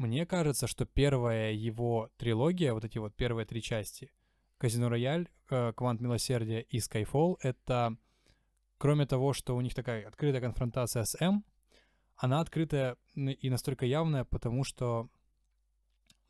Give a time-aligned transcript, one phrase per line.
[0.00, 4.10] мне кажется, что первая его трилогия, вот эти вот первые три части,
[4.56, 7.98] Казино Рояль, э, Квант Милосердия и Skyfall, это,
[8.78, 11.44] кроме того, что у них такая открытая конфронтация с М,
[12.16, 15.10] она открытая и настолько явная, потому что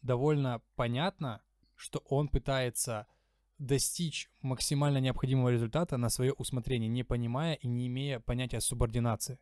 [0.02, 1.40] довольно понятно,
[1.76, 3.06] что он пытается
[3.58, 9.38] достичь максимально необходимого результата на свое усмотрение, не понимая и не имея понятия субординации.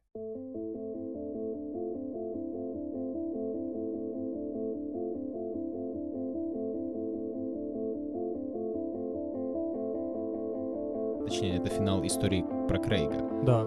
[12.09, 13.45] Истории про Крейга.
[13.45, 13.62] Да.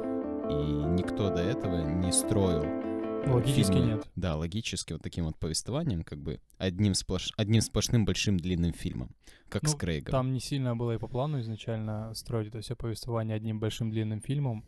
[0.50, 2.64] И никто до этого не строил
[3.26, 4.08] Логически фильмы, нет.
[4.16, 7.32] Да, логически вот таким вот повествованием, как бы одним, сплош...
[7.38, 9.16] одним сплошным большим длинным фильмом,
[9.50, 10.12] как с Ну, Крейгом.
[10.12, 14.22] Там не сильно было и по плану изначально строить это все повествование одним большим длинным
[14.22, 14.66] фильмом,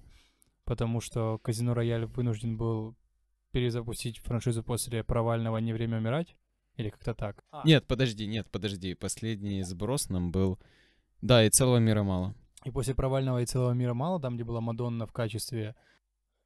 [0.66, 2.96] потому что Казино Рояль вынужден был
[3.52, 6.36] перезапустить франшизу после провального «Не время умирать»
[6.76, 7.44] или как-то так.
[7.66, 8.96] Нет, подожди, нет, подожди.
[8.96, 10.60] Последний сброс нам был...
[11.22, 12.36] Да, и целого мира мало.
[12.66, 15.76] И после провального «И целого мира мало», там, где была Мадонна в качестве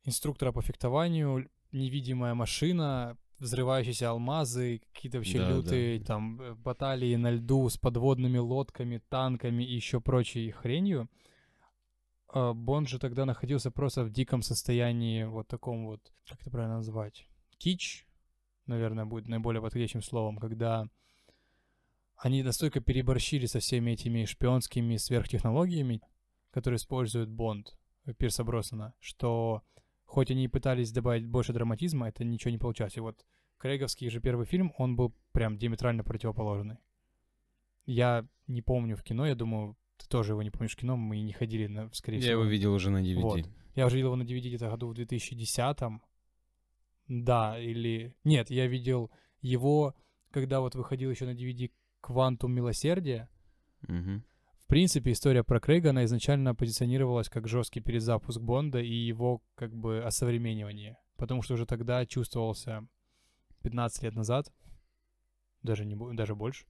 [0.03, 7.31] инструктора по фехтованию, невидимая машина, взрывающиеся алмазы, какие-то вообще Да, лютые там э, баталии на
[7.31, 11.09] льду с подводными лодками, танками и еще прочей хренью.
[12.29, 16.77] А Бонд же тогда находился просто в диком состоянии, вот таком вот, как это правильно
[16.77, 18.07] назвать, кич,
[18.65, 20.88] наверное, будет наиболее подходящим словом, когда
[22.17, 26.01] они настолько переборщили со всеми этими шпионскими сверхтехнологиями,
[26.51, 29.61] которые использует Бонд э, Пирса Броснана, что
[30.05, 32.97] хоть они и пытались добавить больше драматизма, это ничего не получалось.
[32.97, 33.25] И вот
[33.57, 36.77] Крейговский же первый фильм, он был прям диаметрально противоположный.
[37.85, 41.21] Я не помню в кино, я думаю, ты тоже его не помнишь в кино, мы
[41.21, 42.41] не ходили, на, скорее Я всего.
[42.41, 43.21] его видел уже на DVD.
[43.21, 43.49] Вот.
[43.75, 45.77] Я уже видел его на DVD где-то году в 2010
[47.07, 48.15] Да, или...
[48.23, 49.95] Нет, я видел его,
[50.31, 51.71] когда вот выходил еще на DVD
[52.08, 53.27] «Квантум милосердия».
[53.81, 54.23] Мгм.
[54.59, 59.75] В принципе, история про Крейга, она изначально позиционировалась как жесткий перезапуск Бонда и его как
[59.75, 60.97] бы осовременивание.
[61.18, 62.88] Потому что уже тогда чувствовался
[63.62, 64.53] 15 лет назад,
[65.63, 66.66] даже, не, даже больше,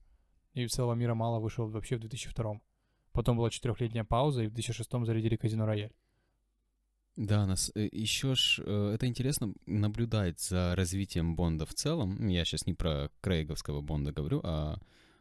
[0.54, 2.60] и «Целого мира мало» вышел вообще в 2002
[3.12, 5.92] Потом была четырехлетняя пауза, и в 2006 зарядили «Казино Рояль».
[7.14, 12.26] Да, нас еще ж э, это интересно наблюдать за развитием Бонда в целом.
[12.26, 14.78] Я сейчас не про Крейговского Бонда говорю, а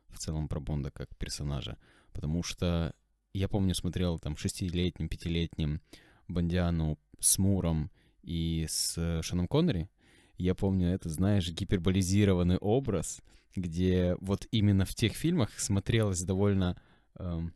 [0.10, 1.78] в целом про Бонда как персонажа.
[2.14, 2.94] Потому что
[3.34, 5.82] я помню, смотрел там шестилетним, пятилетним
[6.28, 7.92] Бондиану с Муром
[8.24, 9.90] и с э, Шоном Коннери.
[10.38, 13.22] Я помню это, знаешь, гиперболизированный образ,
[13.56, 16.80] где вот именно в тех фильмах смотрелось довольно
[17.16, 17.54] эм,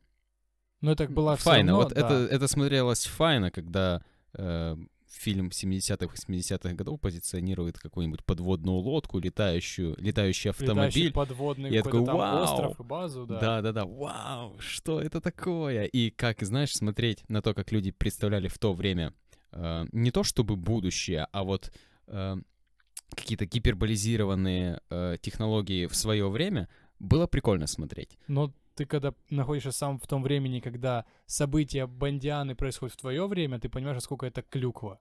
[0.81, 1.71] Ну, это была всё файно.
[1.73, 1.99] равно, вот да.
[2.01, 4.03] это, это смотрелось файно, когда
[4.33, 4.77] э,
[5.11, 11.07] фильм 70-х, 80-х годов позиционирует какую-нибудь подводную лодку, летающую, летающий автомобиль.
[11.07, 13.39] Летающий подводный Я такой, «Вау!» остров и базу, да.
[13.39, 15.85] Да, да, да, вау, что это такое?
[15.85, 19.13] И как, знаешь, смотреть на то, как люди представляли в то время
[19.51, 21.71] э, не то чтобы будущее, а вот
[22.07, 22.37] э,
[23.15, 28.17] какие-то гиперболизированные э, технологии в свое время, было прикольно смотреть.
[28.27, 33.59] Но ты когда находишься сам в том времени, когда события Бондианы происходят в твое время,
[33.59, 34.99] ты понимаешь, насколько это клюква.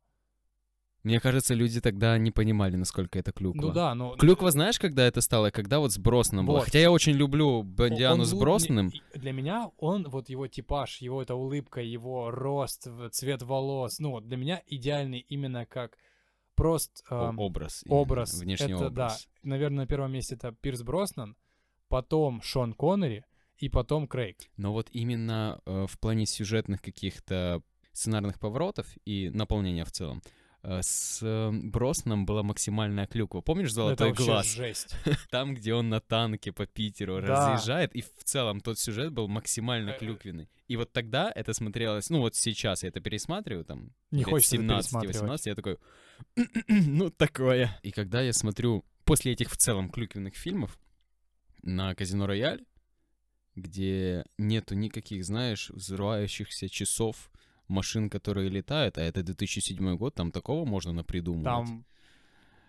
[1.03, 3.59] Мне кажется, люди тогда не понимали, насколько это клюква.
[3.69, 4.17] Ну да, но...
[4.17, 5.51] Клюква, знаешь, когда это стало?
[5.51, 6.57] Когда вот с Броснаном было.
[6.57, 6.65] Вот.
[6.67, 8.89] Хотя я очень люблю Он- Бондиану он с лу- Броснаным.
[8.89, 14.11] не- Для меня он, вот его типаж, его эта улыбка, его рост, цвет волос, ну
[14.11, 15.97] вот для меня идеальный именно как
[16.55, 17.83] прост О- эм, образ.
[17.89, 18.35] образ.
[18.39, 18.93] Внешний это, образ.
[18.93, 21.35] да, наверное, на первом месте это Пирс Броснан,
[21.89, 23.25] потом Шон Коннери
[23.61, 24.39] и потом Крейг.
[24.57, 27.63] Но вот именно э, в плане сюжетных каких-то
[27.93, 30.23] сценарных поворотов и наполнения в целом,
[30.63, 33.41] э, с э, Броснаном была максимальная клюква.
[33.43, 34.47] Помнишь «Золотой это глаз»?
[34.55, 34.95] жесть.
[35.31, 37.27] Там, где он на танке по Питеру Да.
[37.53, 40.49] разъезжает, и в целом тот сюжет был максимально Э, клюквенный.
[40.69, 44.65] И вот тогда это смотрелось, ну вот сейчас я это пересматриваю, там, Не хочется это
[44.65, 45.47] 17-18, пересматривать.
[45.47, 45.79] я такой,
[46.69, 47.79] ну такое.
[47.83, 50.79] И когда я смотрю после этих в целом клюквенных фильмов
[51.63, 52.65] на Казино Рояль,
[53.61, 57.31] где нету никаких, знаешь, взрывающихся часов,
[57.69, 61.45] машин, которые летают, а это 2007 год, там такого можно напридумывать.
[61.45, 61.87] Там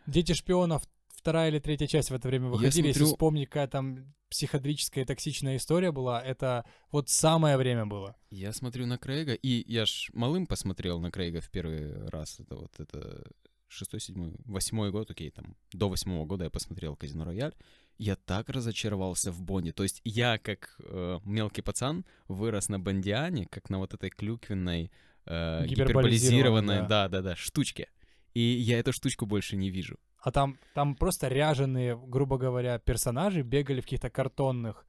[0.07, 2.87] Дети шпионов вторая или третья часть в это время Я выходили.
[2.87, 8.15] Если смотрю- вспомнить, какая там психодрическая и токсичная история была, это вот самое время было.
[8.29, 12.39] Я смотрю на Крейга, и я ж малым посмотрел на Крейга в первый раз.
[12.39, 13.23] Это вот это
[13.67, 17.53] шестой, седьмой, восьмой год, окей, там, до восьмого года я посмотрел «Казино Рояль».
[18.01, 19.73] Я так разочаровался в Бонде.
[19.73, 24.91] То есть я, как э, мелкий пацан, вырос на Бондиане, как на вот этой клюквенной,
[25.27, 26.87] э, Гиперболизированной, гиперболизированной, да.
[26.87, 27.89] да-да-да, штучке.
[28.33, 29.99] И я эту штучку больше не вижу.
[30.17, 34.87] А там, там просто ряженые, грубо говоря, персонажи бегали в каких-то картонных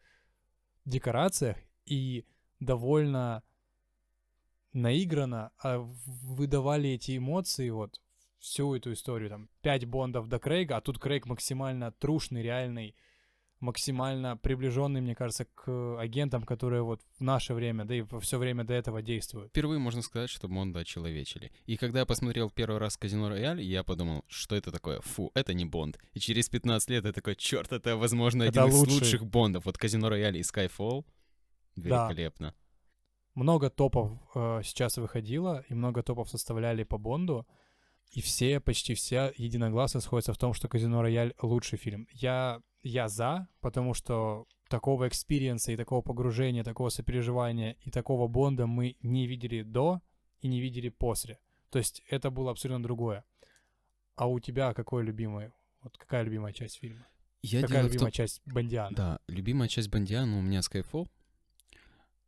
[0.87, 2.25] декорациях и
[2.61, 3.43] довольно
[4.73, 8.01] наигранно а выдавали эти эмоции, вот,
[8.43, 12.97] всю эту историю, там, пять бондов до Крейга, а тут Крейг максимально трушный, реальный,
[13.61, 18.39] максимально приближенный, мне кажется, к агентам, которые вот в наше время, да и во все
[18.39, 19.51] время до этого действуют.
[19.51, 21.53] Впервые можно сказать, что Бонда очеловечили.
[21.67, 25.01] И когда я посмотрел первый раз «Казино Рояль», я подумал, что это такое?
[25.03, 25.99] Фу, это не Бонд.
[26.13, 28.97] И через 15 лет я такой, черт, это, возможно, это один лучший.
[28.97, 29.67] из лучших Бондов.
[29.67, 31.05] Вот «Казино Рояль» и «Skyfall»
[31.77, 32.49] великолепно.
[32.49, 32.55] Да.
[33.35, 37.47] Много топов э, сейчас выходило, и много топов составляли по Бонду.
[38.13, 42.07] И все, почти все единогласно сходятся в том, что «Казино Рояль» лучший фильм.
[42.13, 48.27] Я я за, потому что такого experience а и такого погружения, такого сопереживания и такого
[48.29, 50.01] Бонда мы не видели до
[50.41, 51.39] и не видели после.
[51.71, 53.25] То есть это было абсолютно другое.
[54.17, 57.07] А у тебя какой любимый, вот какая любимая часть фильма?
[57.43, 58.13] Я какая любимая том...
[58.13, 58.97] часть Бондиана?
[58.97, 61.09] Да, любимая часть Бондиана у меня Skyfall.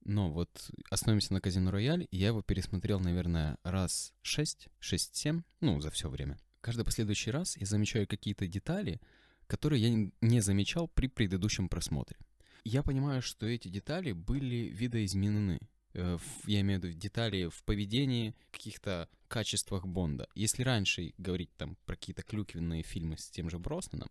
[0.04, 5.90] Но вот остановимся на Казино Рояль, я его пересмотрел, наверное, раз 6, 6-7, ну, за
[5.90, 6.38] все время.
[6.60, 9.00] Каждый последующий раз я замечаю какие-то детали,
[9.46, 12.18] которые я не замечал при предыдущем просмотре.
[12.64, 15.58] Я понимаю, что эти детали были видоизменены.
[15.92, 20.28] Э, я имею в виду детали в поведении, каких-то качествах Бонда.
[20.34, 24.10] Если раньше говорить там про какие-то клюквенные фильмы с тем же Броснаном,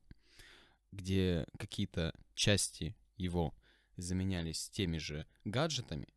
[0.91, 3.55] где какие-то части его
[3.97, 6.07] заменялись теми же гаджетами,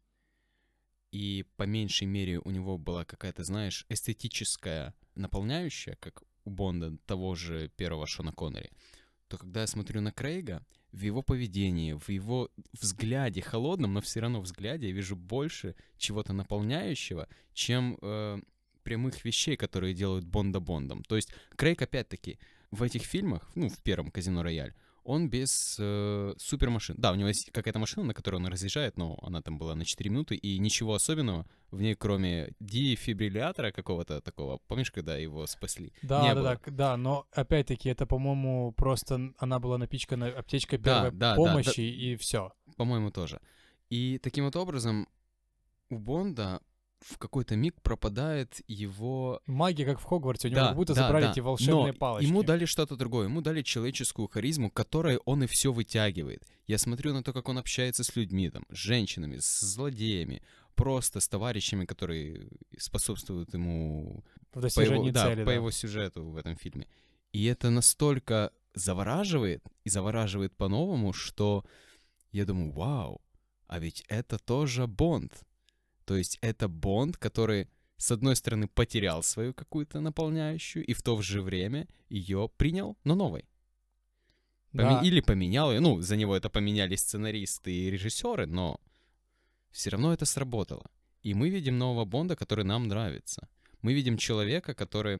[1.13, 7.35] и по меньшей мере у него была какая-то, знаешь, эстетическая наполняющая, как у Бонда того
[7.35, 8.71] же первого Шона Коннери,
[9.29, 14.21] то когда я смотрю на Крейга, в его поведении, в его взгляде, холодном, но все
[14.21, 18.39] равно взгляде, я вижу больше чего-то наполняющего, чем э,
[18.83, 21.03] прямых вещей, которые делают Бонда Бондом.
[21.03, 22.39] То есть Крейг, опять-таки,
[22.71, 24.75] в этих фильмах, ну, в первом «Казино Рояль»,
[25.07, 26.97] он без э, супермашин.
[26.99, 29.85] Да, у него есть какая-то машина, на которой он разъезжает, но она там была на
[29.85, 34.59] 4 минуты, и ничего особенного в ней, кроме дефибриллятора какого-то такого.
[34.67, 35.93] Помнишь, когда его спасли?
[36.03, 36.61] Да, Не да, было.
[36.67, 41.67] да, да, но опять-таки это, по-моему, просто она была напичкана аптечкой первой да, да, помощи,
[41.67, 42.53] да, да, и все.
[42.77, 43.41] По-моему, тоже.
[43.89, 45.09] И таким вот образом
[45.89, 46.61] у Бонда
[47.01, 49.41] в какой-то миг пропадает его...
[49.47, 51.33] Магия, как в Хогвартсе, у него да, как будто да, забрали да.
[51.33, 52.27] эти волшебные Но палочки.
[52.27, 56.47] ему дали что-то другое, ему дали человеческую харизму, которой он и все вытягивает.
[56.67, 60.43] Я смотрю на то, как он общается с людьми, там, с женщинами, с злодеями,
[60.75, 62.49] просто с товарищами, которые
[62.79, 64.25] способствуют ему...
[64.53, 65.45] В достижении по его, цели, да, да.
[65.45, 66.89] по его сюжету в этом фильме.
[67.33, 71.65] И это настолько завораживает, и завораживает по-новому, что
[72.33, 73.21] я думаю, вау,
[73.67, 75.33] а ведь это тоже Бонд.
[76.07, 81.21] То есть это Бонд, который, с одной стороны, потерял свою какую-то наполняющую, и в то
[81.21, 83.45] же время ее принял, но новой.
[84.73, 85.01] Да.
[85.03, 85.81] Или поменял ее.
[85.81, 88.81] Ну, за него это поменяли сценаристы и режиссеры, но
[89.71, 90.91] все равно это сработало.
[91.23, 93.49] И мы видим нового Бонда, который нам нравится.
[93.83, 95.19] Мы видим человека, который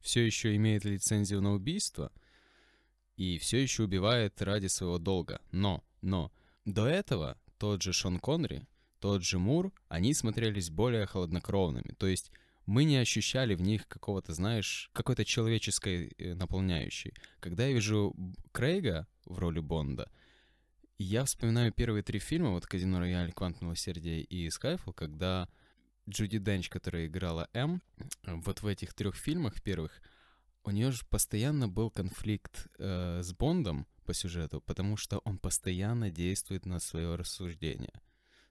[0.00, 2.12] все еще имеет лицензию на убийство
[3.16, 5.40] и все еще убивает ради своего долга.
[5.52, 6.32] Но, но,
[6.64, 8.66] до этого тот же Шон Коннери
[9.00, 11.94] тот же Мур, они смотрелись более холоднокровными.
[11.98, 12.30] То есть
[12.66, 17.14] мы не ощущали в них какого-то, знаешь, какой-то человеческой э, наполняющей.
[17.40, 18.14] Когда я вижу
[18.52, 20.10] Крейга в роли Бонда,
[20.98, 25.48] я вспоминаю первые три фильма, вот «Казино Рояль», «Квант милосердия» и «Скайфл», когда
[26.08, 27.82] Джуди Денч, которая играла М,
[28.24, 30.02] вот в этих трех фильмах первых,
[30.62, 36.10] у нее же постоянно был конфликт э, с Бондом по сюжету, потому что он постоянно
[36.10, 37.94] действует на свое рассуждение.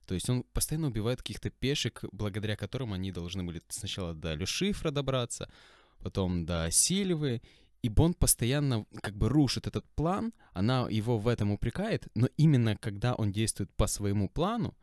[0.09, 4.89] То есть он постоянно убивает каких-то пешек, благодаря которым они должны были сначала до Люшифра
[4.89, 5.51] добраться,
[5.99, 7.43] потом до Сильвы,
[7.83, 12.75] и Бонд постоянно как бы рушит этот план, она его в этом упрекает, но именно
[12.75, 14.75] когда он действует по своему плану,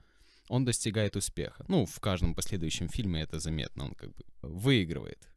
[0.48, 1.64] он достигает успеха.
[1.66, 5.28] Ну, в каждом последующем фильме это заметно, он как бы выигрывает.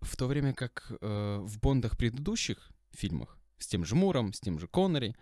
[0.00, 4.60] В то время как э, в Бондах предыдущих фильмах, с тем же Муром, с тем
[4.60, 5.16] же Коннери,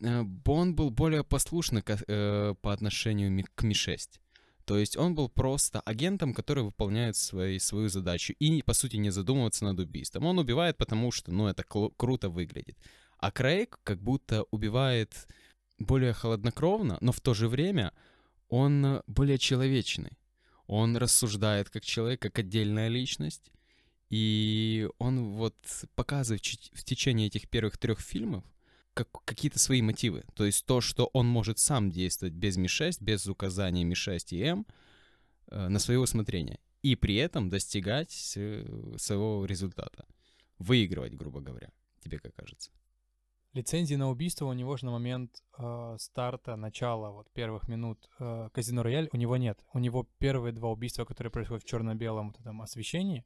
[0.00, 4.20] Э, Бон был более послушный э, по отношению к Ми-6.
[4.64, 9.10] То есть он был просто агентом, который выполняет свои, свою задачу и, по сути, не
[9.10, 10.26] задумывается над убийством.
[10.26, 12.76] Он убивает, потому что, ну, это круто выглядит.
[13.18, 15.26] А Крейг как будто убивает
[15.78, 17.92] более холоднокровно, но в то же время
[18.48, 20.18] он более человечный.
[20.66, 23.50] Он рассуждает как человек, как отдельная личность.
[24.10, 25.56] И он вот
[25.94, 28.44] показывает в течение этих первых трех фильмов,
[28.98, 30.24] как, какие-то свои мотивы.
[30.34, 34.66] То есть то, что он может сам действовать без Ми-6, без указания Ми-6 и М,
[35.50, 36.58] э, на свое усмотрение.
[36.82, 40.04] и при этом достигать своего результата.
[40.58, 41.70] Выигрывать, грубо говоря.
[42.04, 42.70] Тебе как кажется?
[43.54, 48.48] Лицензии на убийство у него же на момент э, старта, начала, вот первых минут э,
[48.52, 49.64] Казино Рояль у него нет.
[49.72, 53.24] У него первые два убийства, которые происходят в черно-белом вот этом освещении.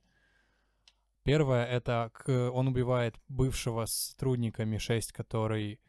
[1.24, 5.80] Первое это он убивает бывшего сотрудника Ми-6, который,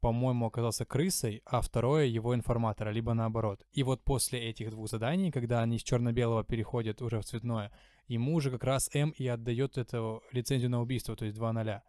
[0.00, 3.66] по-моему, оказался крысой, а второе его информатора, либо наоборот.
[3.72, 7.70] И вот после этих двух заданий, когда они с черно-белого переходят уже в цветное,
[8.08, 11.82] ему уже как раз М и отдает эту лицензию на убийство, то есть 2 0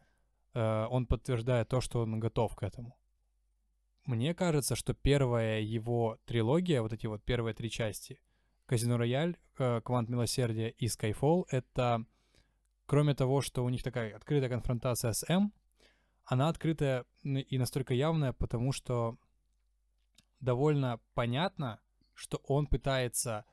[0.56, 2.98] Э, он подтверждает то, что он готов к этому.
[4.06, 8.20] Мне кажется, что первая его трилогия, вот эти вот первые три части,
[8.66, 12.06] Казино Рояль, э, Квант Милосердия и Skyfall, это,
[12.86, 15.54] кроме того, что у них такая открытая конфронтация с М,
[16.26, 19.18] она открытая и настолько явная, потому что
[20.40, 21.80] довольно понятно,
[22.14, 23.46] что он пытается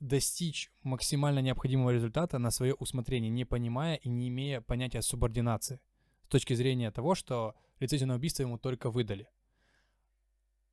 [0.00, 5.80] достичь максимально необходимого результата на свое усмотрение, не понимая и не имея понятия субординации
[6.24, 9.28] с точки зрения того, что лицензию на убийство ему только выдали.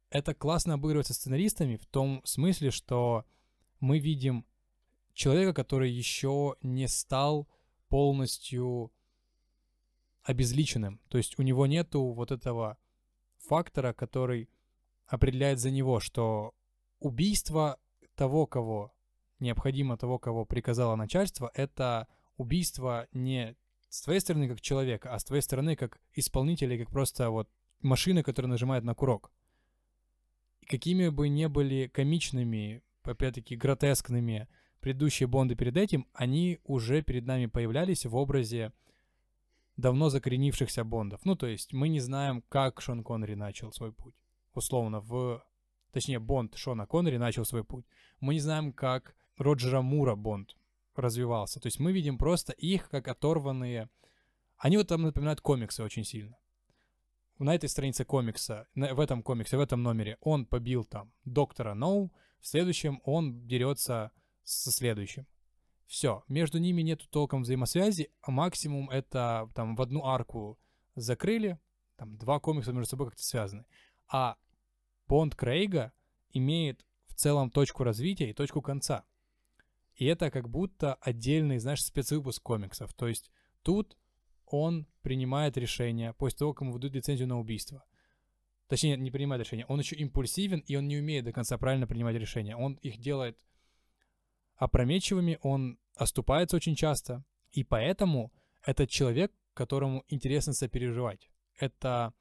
[0.09, 3.25] Это классно обыгрывается сценаристами в том смысле, что
[3.79, 4.45] мы видим
[5.13, 7.47] человека, который еще не стал
[7.89, 8.91] полностью
[10.23, 10.99] обезличенным.
[11.09, 12.77] То есть у него нету вот этого
[13.37, 14.49] фактора, который
[15.07, 16.53] определяет за него, что
[16.99, 17.79] убийство
[18.15, 18.93] того, кого
[19.39, 23.55] необходимо, того, кого приказало начальство, это убийство не
[23.89, 27.49] с твоей стороны как человека, а с твоей стороны как исполнителя, как просто вот
[27.81, 29.31] машина, которая нажимает на курок.
[30.61, 34.47] И какими бы ни были комичными, опять-таки гротескными
[34.85, 38.71] предыдущие Бонды перед этим, они уже перед нами появлялись в образе
[39.77, 41.25] давно закоренившихся Бондов.
[41.25, 44.13] Ну, то есть мы не знаем, как Шон Коннери начал свой путь.
[44.53, 45.43] Условно, в...
[45.91, 47.83] Точнее, Бонд Шона Коннери начал свой путь.
[48.19, 50.55] Мы не знаем, как Роджера Мура Бонд
[50.95, 51.59] развивался.
[51.59, 53.89] То есть мы видим просто их как оторванные...
[54.59, 56.37] Они вот там напоминают комиксы очень сильно.
[57.39, 62.13] На этой странице комикса, в этом комиксе, в этом номере он побил там доктора Ноу,
[62.39, 64.11] в следующем он дерется
[64.45, 65.27] со следующим.
[65.87, 70.57] Все, между ними нету толком взаимосвязи, а максимум это там в одну арку
[70.95, 71.59] закрыли,
[71.95, 73.65] там два комикса между собой как-то связаны.
[74.07, 74.37] А
[75.07, 75.93] Бонд Крейга
[76.31, 79.05] имеет в целом точку развития и точку конца.
[79.95, 82.93] И это как будто отдельный, знаешь, спецвыпуск комиксов.
[82.93, 83.97] То есть тут
[84.45, 87.85] он принимает решение после того, как ему выдают лицензию на убийство.
[88.67, 89.65] Точнее, не принимает решение.
[89.67, 92.55] Он еще импульсивен, и он не умеет до конца правильно принимать решения.
[92.55, 93.37] Он их делает
[94.55, 97.23] опрометчивыми, он оступается очень часто.
[97.51, 98.33] И поэтому
[98.63, 101.29] этот человек, которому интересно сопереживать.
[101.57, 102.13] Это,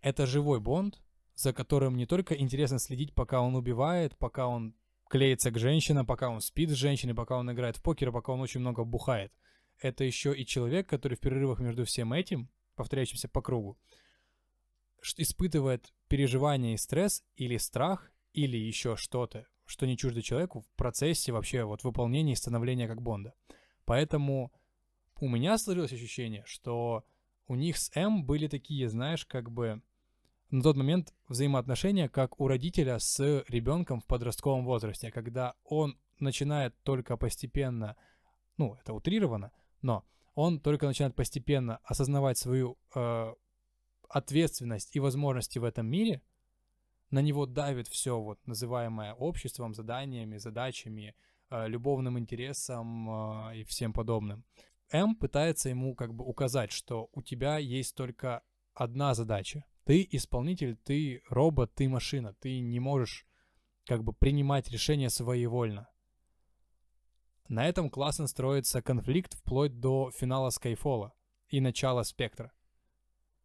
[0.00, 1.00] это живой Бонд,
[1.34, 4.74] за которым не только интересно следить, пока он убивает, пока он
[5.08, 8.40] клеится к женщинам, пока он спит с женщиной, пока он играет в покер, пока он
[8.40, 9.32] очень много бухает.
[9.78, 13.78] Это еще и человек, который в перерывах между всем этим, повторяющимся по кругу,
[15.16, 21.30] испытывает переживание и стресс или страх, или еще что-то, что не чуждо человеку в процессе
[21.30, 23.34] вообще вот выполнения и становления как Бонда.
[23.84, 24.52] Поэтому
[25.20, 27.04] у меня сложилось ощущение, что
[27.46, 29.80] у них с М были такие, знаешь, как бы
[30.50, 36.74] на тот момент взаимоотношения, как у родителя с ребенком в подростковом возрасте, когда он начинает
[36.82, 37.96] только постепенно,
[38.56, 43.34] ну, это утрировано, но он только начинает постепенно осознавать свою э,
[44.08, 46.22] ответственность и возможности в этом мире,
[47.10, 51.14] на него давит все вот называемое обществом, заданиями, задачами,
[51.50, 54.44] э, любовным интересом э, и всем подобным.
[54.92, 58.42] М пытается ему как бы указать, что у тебя есть только
[58.74, 63.26] одна задача ты исполнитель, ты робот, ты машина, ты не можешь
[63.86, 65.88] как бы принимать решения своевольно.
[67.48, 71.12] На этом классно строится конфликт вплоть до финала Скайфола
[71.48, 72.52] и начала Спектра.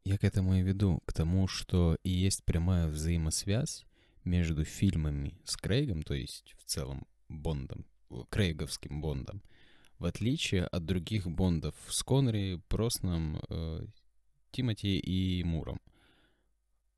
[0.05, 3.85] Я к этому и веду, к тому, что и есть прямая взаимосвязь
[4.23, 7.87] между фильмами с Крейгом, то есть в целом Бондом,
[8.29, 9.41] Крейговским Бондом,
[9.97, 13.87] в отличие от других Бондов с Коннери, Просном, э,
[14.51, 15.81] Тимати и Муром.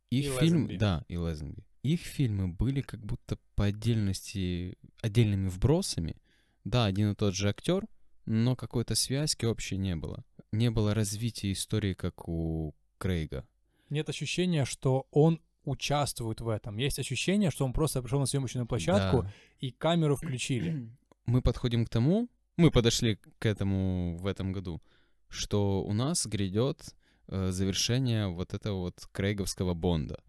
[0.10, 0.78] Их и фильм, Лезенби.
[0.78, 1.64] да, и Лезенби.
[1.84, 6.18] Их фильмы были как будто по отдельности отдельными вбросами.
[6.66, 7.88] Да, один и тот же актер,
[8.26, 10.26] но какой-то связки общей не было.
[10.52, 13.48] Не было развития истории, как у Крейга.
[13.89, 16.77] Нет ощущения, что он участвует в этом.
[16.77, 19.34] Есть ощущение, что он просто пришел на съемочную площадку да.
[19.60, 20.89] и камеру включили.
[21.25, 24.82] Мы подходим к тому, мы подошли к этому в этом году,
[25.30, 26.96] что у нас грядет
[27.27, 30.24] э, завершение вот этого вот крейговского бонда.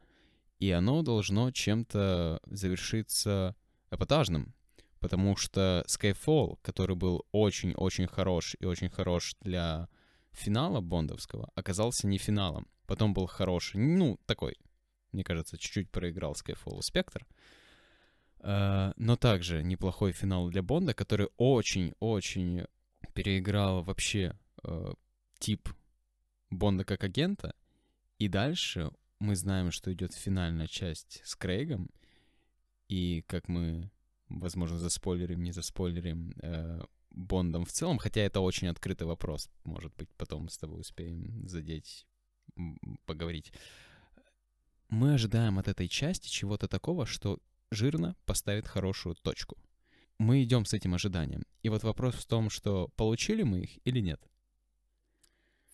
[0.59, 3.57] И оно должно чем-то завершиться
[3.91, 4.55] эпатажным.
[5.01, 9.89] Потому что Skyfall, который был очень-очень хорош и очень хорош для
[10.33, 12.67] финала бондовского, оказался не финалом.
[12.87, 14.57] Потом был хороший, ну, такой,
[15.13, 17.27] мне кажется, чуть-чуть проиграл Skyfall Спектр.
[18.41, 22.67] Uh, но также неплохой финал для Бонда, который очень-очень
[23.13, 24.97] переиграл вообще uh,
[25.41, 25.69] тип
[26.51, 27.55] Бонда как агента.
[28.19, 31.91] И дальше мы знаем, что идет финальная часть с Крейгом.
[32.89, 33.91] И как мы,
[34.29, 36.81] возможно, заспойлерим, не заспойлерим, э,
[37.19, 42.07] Бондом в целом, хотя это очень открытый вопрос, может быть, потом с тобой успеем задеть,
[43.07, 43.53] поговорить.
[44.89, 49.57] Мы ожидаем от этой части чего-то такого, что жирно поставит хорошую точку.
[50.19, 51.43] Мы идем с этим ожиданием.
[51.63, 54.21] И вот вопрос в том, что получили мы их или нет.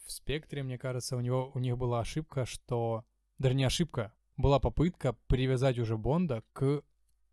[0.06, 3.04] В спектре, мне кажется, у него у них была ошибка, что
[3.38, 6.82] даже не ошибка, была попытка привязать уже Бонда к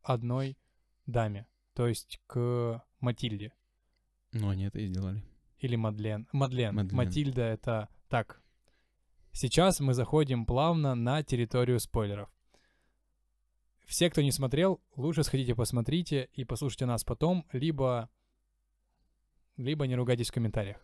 [0.04, 0.58] одной
[1.06, 3.54] даме, то есть к Матильде.
[4.34, 5.24] Ну, они это и сделали.
[5.60, 6.28] Или Мадлен.
[6.32, 6.76] Мадлен.
[6.76, 6.96] Мадлен.
[6.96, 8.42] Матильда это так.
[9.34, 12.30] Сейчас мы заходим плавно на территорию спойлеров.
[13.86, 18.10] Все, кто не смотрел, лучше сходите посмотрите и послушайте нас потом, либо,
[19.58, 20.78] либо не ругайтесь в комментариях.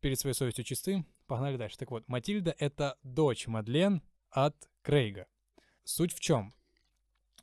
[0.00, 1.76] Перед своей совестью чисты, погнали дальше.
[1.78, 5.26] Так вот, Матильда— это дочь Мадлен от Крейга.
[5.84, 6.54] Суть в чем?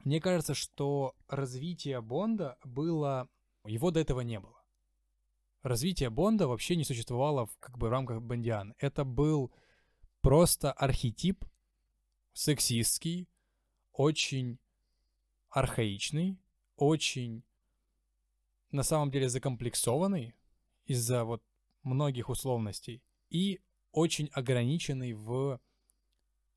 [0.04, 3.30] Мне кажется, что развитие Бонда было...
[3.66, 4.61] Его до этого не было
[5.64, 8.74] развитие Бонда вообще не существовало в как бы рамках Бондиан.
[8.78, 9.52] Это был
[10.22, 11.46] просто архетип
[12.34, 13.28] сексистский,
[13.92, 14.60] очень
[15.50, 16.40] архаичный,
[16.76, 17.44] очень
[18.72, 20.36] на самом деле закомплексованный
[20.86, 21.44] из-за вот
[21.84, 23.60] многих условностей и
[23.92, 25.60] очень ограниченный в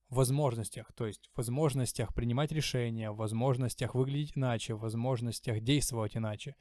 [0.08, 6.54] возможностях, то есть в возможностях принимать решения, в возможностях выглядеть иначе, в возможностях действовать иначе.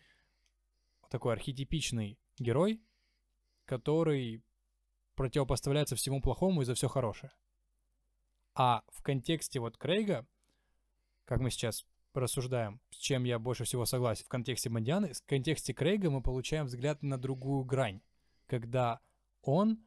[1.11, 2.81] Такой архетипичный герой,
[3.65, 4.43] который
[5.15, 7.33] противопоставляется всему плохому и за все хорошее.
[8.55, 10.27] А в контексте вот Крейга,
[11.25, 15.73] как мы сейчас рассуждаем, с чем я больше всего согласен, в контексте Мандианы, в контексте
[15.73, 18.01] Крейга мы получаем взгляд на другую грань,
[18.47, 18.99] когда
[19.41, 19.79] он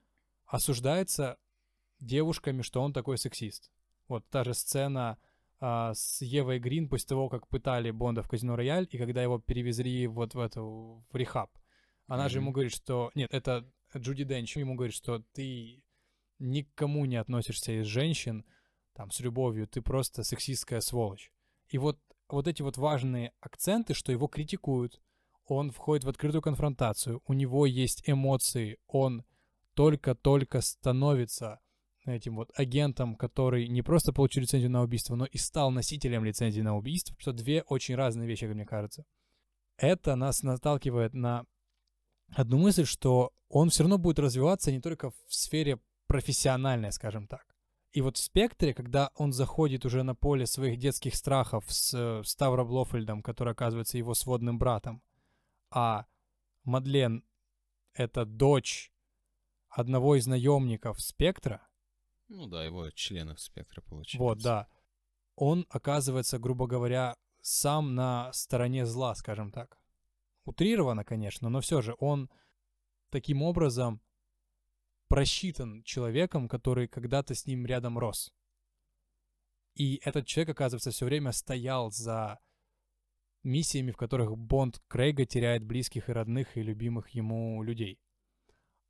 [0.47, 1.39] осуждается
[2.01, 3.71] девушками, что он такой сексист.
[4.09, 5.19] Вот та же сцена
[5.61, 9.39] а, с Евой Грин после того, как пытали Бонда в Казино Рояль, и когда его
[9.39, 11.51] перевезли вот в эту в рехаб.
[12.07, 12.31] Она mm-hmm.
[12.31, 13.11] же ему говорит, что...
[13.15, 15.83] Нет, это Джуди Денч ему говорит, что ты
[16.39, 18.45] никому не относишься из женщин,
[18.95, 21.31] там, с любовью, ты просто сексистская сволочь.
[21.69, 25.01] И вот, вот эти вот важные акценты, что его критикуют,
[25.47, 29.25] он входит в открытую конфронтацию, у него есть эмоции, он
[29.75, 31.61] только-только становится
[32.07, 36.61] этим вот агентом, который не просто получил лицензию на убийство, но и стал носителем лицензии
[36.61, 39.05] на убийство, что две очень разные вещи, как мне кажется.
[39.77, 41.45] Это нас наталкивает на
[42.35, 47.45] одну мысль, что он все равно будет развиваться не только в сфере профессиональной, скажем так.
[47.93, 52.23] И вот в «Спектре», когда он заходит уже на поле своих детских страхов с э,
[52.25, 55.03] Ставро Блофельдом, который оказывается его сводным братом,
[55.71, 56.07] а
[56.65, 57.25] Мадлен—
[57.95, 58.93] это дочь
[59.69, 61.67] одного из наемников «Спектра»,
[62.29, 64.19] ну да, его членов «Спектра» получается.
[64.19, 64.69] Вот, да.
[65.37, 69.79] Он оказывается, грубо говоря, сам на стороне зла, скажем так.
[70.47, 72.31] Утрировано, конечно, но все же он
[73.11, 74.01] таким образом
[75.09, 78.33] просчитан человеком, который когда-то с ним рядом рос.
[79.75, 82.39] И этот человек, оказывается, все время стоял за
[83.43, 88.01] миссиями, в которых Бонд Крейга теряет близких и родных и любимых ему людей.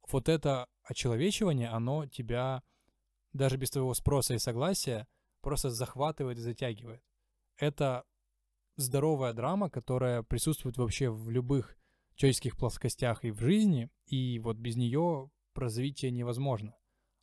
[0.08, 2.62] Вот это очеловечивание, оно тебя
[3.32, 5.08] даже без твоего спроса и согласия
[5.40, 7.02] просто захватывает и затягивает.
[7.56, 8.04] Это
[8.76, 11.76] здоровая драма, которая присутствует вообще в любых
[12.14, 16.76] человеческих плоскостях и в жизни, и вот без нее развитие невозможно.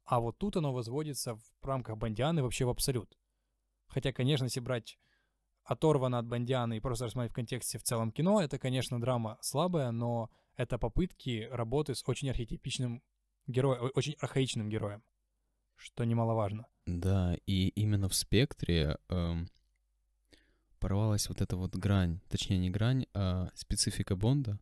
[0.05, 3.17] А вот тут оно возводится в рамках Бандианы вообще в абсолют.
[3.87, 4.97] Хотя, конечно, если брать
[5.63, 9.91] оторвано от Бандианы и просто рассматривать в контексте в целом кино, это, конечно, драма слабая,
[9.91, 13.01] но это попытки работы с очень архетипичным
[13.47, 15.03] героем, очень архаичным героем,
[15.75, 16.67] что немаловажно.
[16.85, 19.47] Да, и именно в спектре эм,
[20.83, 24.59] порвалась вот эта вот грань, точнее не грань, а специфика Бонда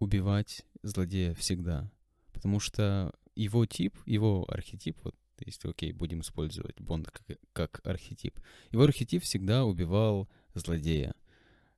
[0.00, 1.92] убивать злодея всегда.
[2.32, 8.36] Потому что его тип, его архетип, вот если, окей, будем использовать Бонда как, как архетип,
[8.72, 11.14] его архетип всегда убивал злодея.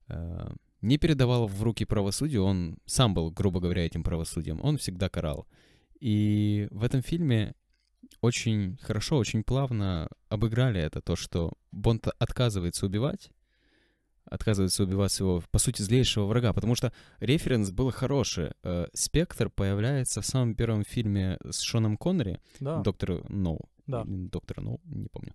[0.09, 0.49] Э,
[0.81, 5.47] не передавал в руки правосудию, он сам был, грубо говоря, этим правосудием, он всегда карал.
[6.01, 7.55] И в этом фильме
[8.23, 13.31] очень хорошо, очень плавно обыграли это, то, что Бонд отказывается убивать,
[14.27, 18.53] отказывается убивать своего, по сути, злейшего врага, потому что референс был хороший.
[18.63, 23.69] Э, Спектр появляется в самом первом фильме с Шоном Коннери, Да, Доктор Ноу.
[23.87, 24.03] да.
[24.03, 25.33] Или Доктор Ноу, не помню.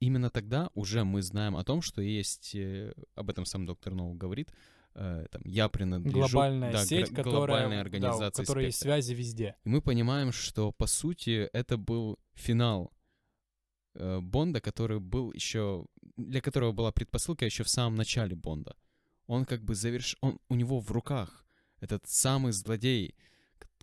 [0.00, 4.14] Именно тогда уже мы знаем о том, что есть, э, об этом сам Доктор Ноу
[4.14, 4.52] говорит,
[4.94, 6.18] э, там, я принадлежу...
[6.18, 9.56] Глобальная да, сеть, гра- которая, глобальная да, у организация которой есть связи везде.
[9.64, 12.90] И мы понимаем, что, по сути, это был финал
[13.94, 15.86] Бонда, который был еще...
[16.16, 18.76] Для которого была предпосылка еще в самом начале Бонда.
[19.26, 20.16] Он как бы заверш...
[20.20, 21.46] Он, у него в руках
[21.80, 23.16] этот самый злодей,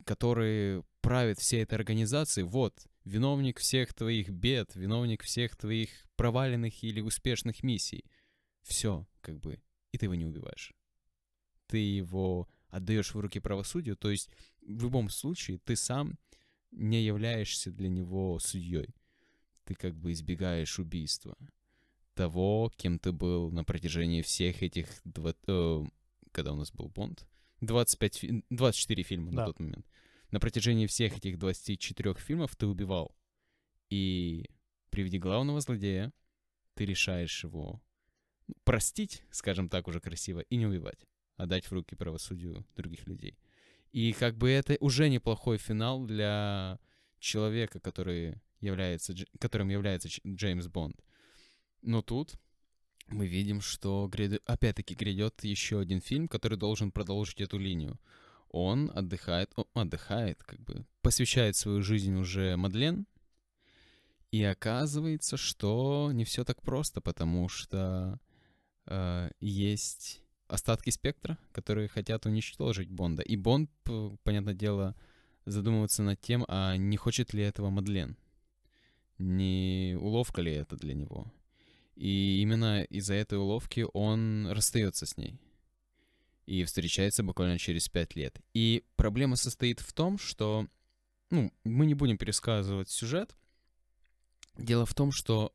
[0.06, 2.46] который правит всей этой организацией.
[2.46, 8.06] Вот, виновник всех твоих бед, виновник всех твоих проваленных или успешных миссий.
[8.62, 9.62] Все, как бы.
[9.91, 10.74] И ты его не убиваешь.
[11.67, 14.30] Ты его отдаешь в руки правосудию, то есть
[14.62, 16.17] в любом случае ты сам
[16.72, 18.96] не являешься для него судьей.
[19.65, 21.36] Ты как бы избегаешь убийства
[22.13, 24.88] того, кем ты был на протяжении всех этих...
[25.06, 25.84] два- э,
[26.32, 27.26] когда у нас был Бонд?
[27.62, 29.38] 25, фи- 24 фильма Да.
[29.38, 29.86] на тот момент.
[30.32, 33.15] На протяжении всех этих 24 фильмов ты убивал.
[33.89, 34.50] И
[34.89, 36.13] при виде главного злодея
[36.76, 37.82] ты решаешь его
[38.63, 41.06] простить, скажем так, уже красиво, и не убивать.
[41.38, 43.38] Отдать в руки правосудию других людей.
[43.91, 46.80] И как бы это уже неплохой финал для
[47.19, 50.95] человека, который является, которым является Дж- Джеймс Бонд.
[51.82, 52.36] Но тут
[53.08, 58.00] мы видим, что гряд- опять-таки грядет еще один фильм, который должен продолжить эту линию.
[58.50, 63.06] Он отдыхает, о, отдыхает, как бы посвящает свою жизнь уже Мадлен,
[64.32, 68.20] и оказывается, что не все так просто, потому что
[68.86, 73.24] э, есть остатки спектра, которые хотят уничтожить Бонда.
[73.24, 73.70] И Бонд,
[74.24, 74.96] понятное дело,
[75.46, 78.17] задумывается над тем, а не хочет ли этого Мадлен.
[79.17, 81.32] Не уловка ли это для него.
[81.95, 85.39] И именно из-за этой уловки он расстается с ней.
[86.45, 88.41] И встречается буквально через пять лет.
[88.54, 90.67] И проблема состоит в том, что...
[91.30, 93.36] Ну, мы не будем пересказывать сюжет.
[94.58, 95.54] Дело в том, что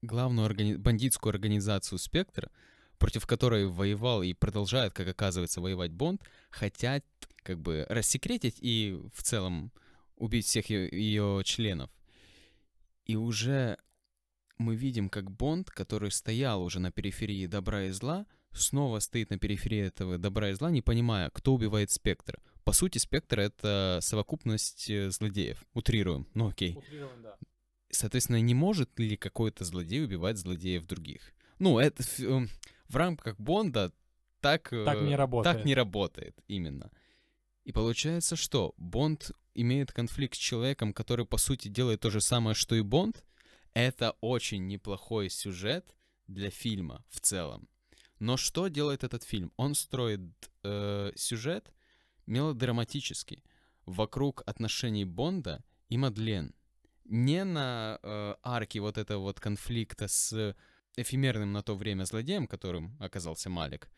[0.00, 2.50] главную органи- бандитскую организацию «Спектр»,
[2.98, 7.04] против которой воевал и продолжает, как оказывается, воевать Бонд, хотят
[7.42, 9.72] как бы рассекретить и в целом
[10.16, 11.90] убить всех ее членов.
[13.04, 13.76] И уже
[14.58, 19.38] мы видим, как Бонд, который стоял уже на периферии добра и зла, снова стоит на
[19.38, 22.38] периферии этого добра и зла, не понимая, кто убивает Спектр.
[22.64, 25.64] По сути, Спектр— это совокупность э, злодеев.
[25.74, 26.26] Утрируем.
[26.34, 26.78] Ну окей.
[27.90, 31.34] Соответственно, не может ли какой-то злодей убивать злодеев других?
[31.58, 32.48] Ну, это в, эм,
[32.88, 33.92] в рамках Бонда
[34.40, 34.72] так...
[34.72, 35.56] э, Так не работает.
[35.56, 36.90] Так не работает, именно.
[37.64, 42.54] И получается, что Бонд имеет конфликт с человеком, который, по сути, делает то же самое,
[42.54, 43.24] что и Бонд.
[43.74, 45.94] Это очень неплохой сюжет
[46.28, 47.68] для фильма в целом.
[48.20, 49.52] Но что делает этот фильм?
[49.56, 50.20] Он строит
[50.62, 51.72] э, сюжет
[52.26, 53.44] мелодраматический
[53.84, 56.54] вокруг отношений Бонда и Мадлен.
[57.04, 60.56] Не на э, арке вот этого вот конфликта с
[60.96, 63.90] эфемерным на то время злодеем, которым оказался Малик,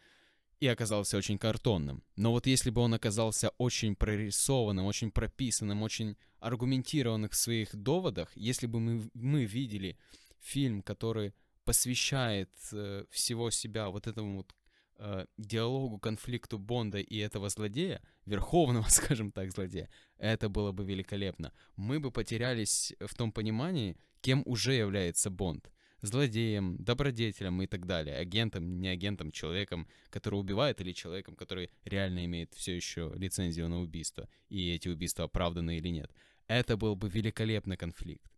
[0.61, 2.03] и оказался очень картонным.
[2.17, 8.31] Но вот если бы он оказался очень прорисованным, очень прописанным, очень аргументированных в своих доводах,
[8.37, 9.99] если бы мы, мы видели
[10.41, 14.55] фильм, который посвящает э, всего себя вот этому вот
[14.99, 21.53] э, диалогу, конфликту Бонда и этого злодея, верховного, скажем так, злодея, это было бы великолепно.
[21.77, 25.71] Мы бы потерялись в том понимании, кем уже является Бонд.
[26.03, 28.17] Злодеем, добродетелем и так далее.
[28.17, 33.81] Агентом, не агентом, человеком, который убивает, или человеком, который реально имеет все еще лицензию на
[33.81, 36.13] убийство, и эти убийства оправданы или нет.
[36.49, 38.31] Это был бы великолепный конфликт.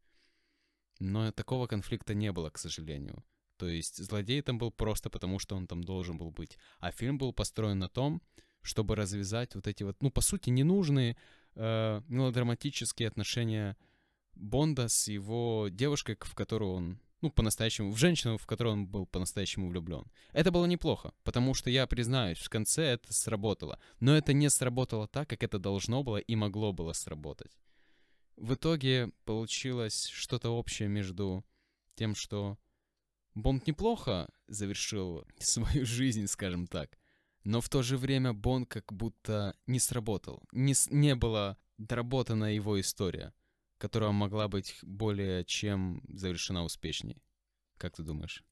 [1.01, 3.25] Но такого конфликта не было, к сожалению.
[3.57, 6.57] То есть злодей там был просто потому, что он там должен был быть.
[6.79, 8.23] А фильм был построен на том,
[8.63, 11.17] чтобы развязать вот эти вот, ну, по сути, ненужные
[11.55, 13.77] э, мелодраматические отношения
[14.35, 19.07] Бонда с его девушкой, в которую он, ну, по-настоящему, в женщину, в которую он был
[19.07, 20.05] по-настоящему влюблен.
[20.33, 23.81] Это было неплохо, потому что, я признаюсь, в конце это сработало.
[24.01, 27.59] Но это не сработало так, как это должно было и могло было сработать.
[28.37, 31.45] В итоге получилось что-то общее между
[31.97, 32.57] тем, что
[33.35, 36.99] Бонд неплохо завершил свою жизнь, скажем так,
[37.45, 40.43] но в то же время Бонд как будто не сработал.
[40.53, 43.33] Не, не была доработана его история,
[43.79, 47.23] которая могла быть более чем завершена успешней.
[47.79, 48.45] Как ты думаешь?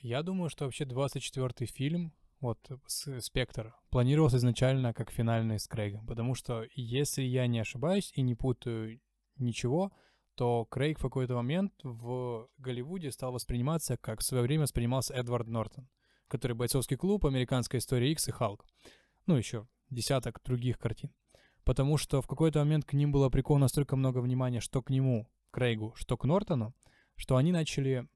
[0.00, 6.34] Я думаю, что вообще 24-й фильм, вот, «Спектр», планировался изначально как финальный с Крейгом, потому
[6.34, 9.00] что, если я не ошибаюсь и не путаю
[9.36, 9.92] ничего,
[10.36, 15.48] то Крейг в какой-то момент в Голливуде стал восприниматься, как в свое время воспринимался Эдвард
[15.48, 15.88] Нортон.
[16.28, 18.64] который «Бойцовский клуб», «Американская история X» и «Халк».
[19.26, 21.10] Ну, еще десяток других картин.
[21.64, 25.28] Потому что в какой-то момент к ним было приковано настолько много внимания, что к нему,
[25.50, 26.74] Крейгу, что к Нортону,
[27.16, 28.08] что они начали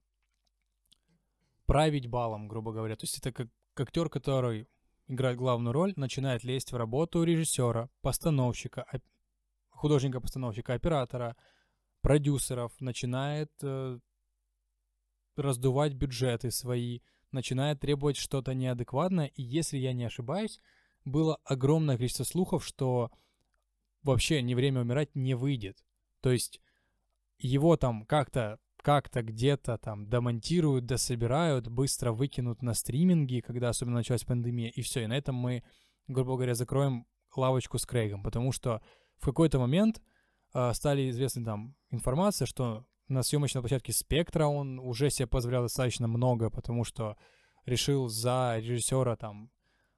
[1.67, 2.97] править балом, грубо говоря.
[2.97, 4.69] То есть это как актер, который
[5.09, 8.87] играет главную роль, начинает лезть в работу режиссера, постановщика,
[9.71, 11.37] художника-постановщика, оператора,
[12.01, 13.99] продюсеров, начинает э,
[15.37, 17.01] раздувать бюджеты свои,
[17.33, 19.27] начинает требовать что-то неадекватное.
[19.27, 20.61] И если я не ошибаюсь,
[21.05, 23.11] было огромное количество слухов, что
[24.05, 25.85] вообще «Не время умирать» не выйдет.
[26.21, 26.61] То есть
[27.39, 34.25] его там как-то как-то где-то там домонтируют, дособирают, быстро выкинут на стриминги, когда особенно началась
[34.25, 35.03] пандемия, и все.
[35.03, 35.65] И на этом мы,
[36.07, 38.83] грубо говоря, закроем лавочку с Крейгом, потому что
[39.17, 40.03] в какой-то момент
[40.53, 46.07] э, стали известны там информация, что на съемочной площадке Спектра он уже себе позволял достаточно
[46.07, 47.17] много, потому что
[47.65, 49.51] решил за режиссера там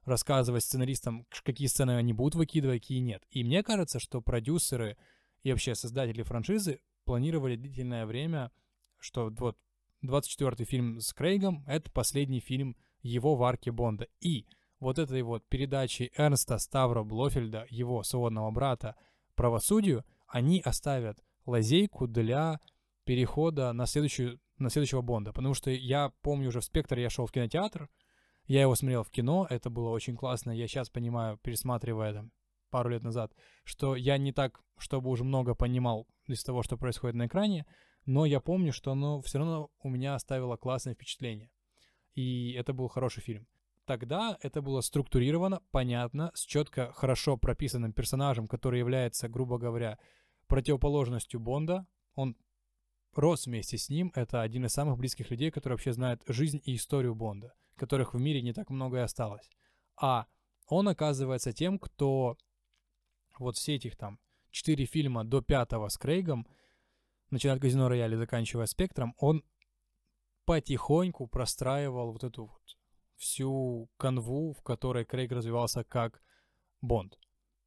[0.07, 3.23] рассказывать сценаристам, какие сцены они будут выкидывать, какие нет.
[3.29, 4.97] И мне кажется, что продюсеры
[5.43, 8.51] и вообще создатели франшизы планировали длительное время
[8.99, 9.57] что вот
[10.03, 14.07] 24-й фильм с Крейгом— это последний фильм его в арке Бонда.
[14.19, 14.45] И
[14.79, 18.95] вот этой вот передачи Эрнста Ставро Блофельда, его сводного брата,
[19.35, 22.59] правосудию, они оставят лазейку для
[23.05, 25.31] перехода на, следующую, на следующего Бонда.
[25.31, 27.89] Потому что я помню уже в «Спектр» я шел в кинотеатр,
[28.47, 30.51] я его смотрел в кино, это было очень классно.
[30.51, 32.31] Я сейчас понимаю, пересматривая там
[32.69, 33.31] пару лет назад,
[33.63, 37.65] что я не так, чтобы уже много понимал из того, что происходит на экране,
[38.05, 41.51] но я помню, что оно все равно у меня оставило классное впечатление.
[42.15, 43.47] И это был хороший фильм.
[43.85, 49.97] Тогда это было структурировано, понятно, с четко, хорошо прописанным персонажем, который является, грубо говоря,
[50.47, 51.85] противоположностью Бонда.
[52.15, 52.35] Он
[53.13, 54.11] рос вместе с ним.
[54.13, 58.19] Это один из самых близких людей, который вообще знает жизнь и историю Бонда, которых в
[58.19, 59.49] мире не так много и осталось.
[59.95, 60.27] А
[60.67, 62.37] он оказывается тем, кто
[63.39, 64.19] вот все этих там
[64.51, 66.47] четыре фильма до пятого с Крейгом
[67.29, 69.43] начиная от казино рояля и заканчивая спектром, он
[70.45, 72.77] потихоньку простраивал вот эту вот
[73.15, 76.21] всю канву, в которой Крейг развивался как
[76.81, 77.17] Бонд.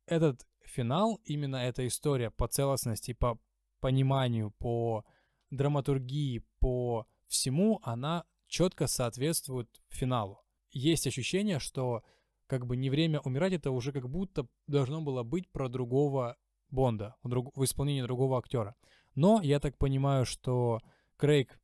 [0.06, 3.38] Этот финал, именно эта история по целостности, по
[3.80, 5.04] пониманию, по
[5.50, 10.42] драматургии, по всему, она четко соответствует финалу.
[10.72, 12.02] Есть ощущение, что
[12.46, 16.36] как бы не время умирать, это уже как будто должно было быть про другого
[16.68, 18.76] Бонда, в, исполнении другого актера.
[19.14, 20.80] Но я так понимаю, что
[21.16, 21.60] Крейг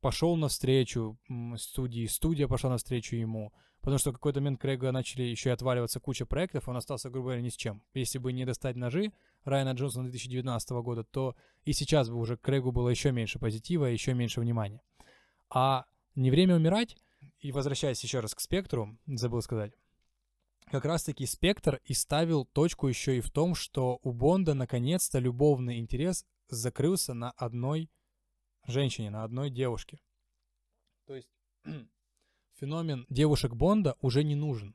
[0.00, 1.18] пошел навстречу
[1.56, 6.00] студии, студия пошла навстречу ему, потому что в какой-то момент Крейга начали еще и отваливаться
[6.00, 7.82] куча проектов, он остался, грубо говоря, ни с чем.
[7.94, 9.12] Если бы не достать ножи
[9.44, 14.14] Райана Джонсона 2019 года, то и сейчас бы уже Крейгу было еще меньше позитива, еще
[14.14, 14.82] меньше внимания.
[15.50, 15.86] А
[16.18, 16.96] не время умирать,
[17.38, 19.72] и возвращаясь еще раз к спектру, забыл сказать,
[20.70, 25.78] как раз-таки Спектр и ставил точку еще и в том, что у Бонда наконец-то любовный
[25.78, 27.90] интерес закрылся на одной
[28.66, 30.00] женщине, на одной девушке.
[31.06, 31.30] То есть
[32.58, 34.74] феномен девушек Бонда уже не нужен.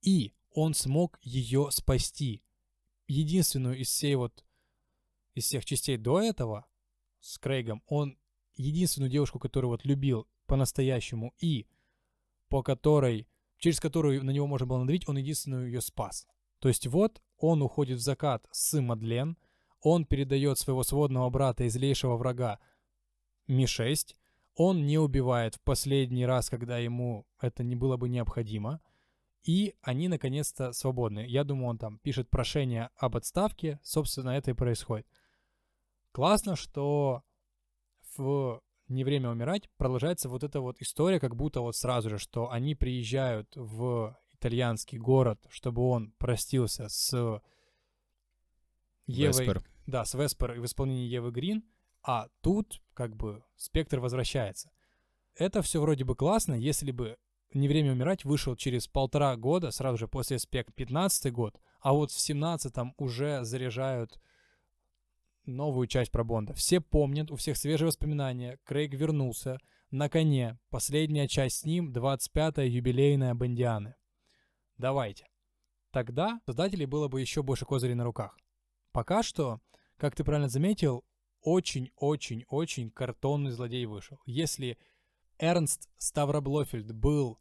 [0.00, 2.42] И он смог ее спасти.
[3.08, 4.44] Единственную из всей вот
[5.34, 6.66] из всех частей до этого
[7.20, 8.16] с Крейгом, он
[8.54, 11.66] единственную девушку, которую вот любил по-настоящему и
[12.48, 13.28] по которой,
[13.58, 16.26] через которую на него можно было надавить, он единственную ее спас.
[16.60, 19.36] То есть вот он уходит в закат с Мадлен,
[19.80, 22.58] он передает своего сводного брата и злейшего врага
[23.46, 24.16] Ми-6.
[24.54, 28.80] Он не убивает в последний раз, когда ему это не было бы необходимо.
[29.44, 31.24] И они наконец-то свободны.
[31.28, 33.78] Я думаю, он там пишет прошение об отставке.
[33.82, 35.06] Собственно, это и происходит.
[36.10, 37.22] Классно, что
[38.16, 42.50] в «Не время умирать» продолжается вот эта вот история, как будто вот сразу же, что
[42.50, 47.12] они приезжают в итальянский город, чтобы он простился с
[49.06, 49.28] Евой...
[49.28, 49.62] Веспер.
[49.86, 51.64] Да, с Веспер в исполнении Евы Грин,
[52.02, 54.70] а тут как бы спектр возвращается.
[55.34, 57.18] Это все вроде бы классно, если бы
[57.52, 62.10] «Не время умирать» вышел через полтора года, сразу же после спект 15 год, а вот
[62.10, 64.20] в 17-м уже заряжают
[65.46, 66.54] новую часть про Бонда.
[66.54, 68.58] Все помнят, у всех свежие воспоминания.
[68.64, 69.58] Крейг вернулся
[69.90, 70.58] на коне.
[70.70, 73.94] Последняя часть с ним, 25-я юбилейная Бондианы.
[74.78, 75.28] Давайте.
[75.90, 78.36] Тогда создателей было бы еще больше козырей на руках.
[78.92, 79.60] Пока что
[79.96, 81.04] как ты правильно заметил,
[81.40, 84.20] очень-очень-очень картонный злодей вышел.
[84.26, 84.78] Если
[85.38, 87.38] Эрнст Ставроблофельд был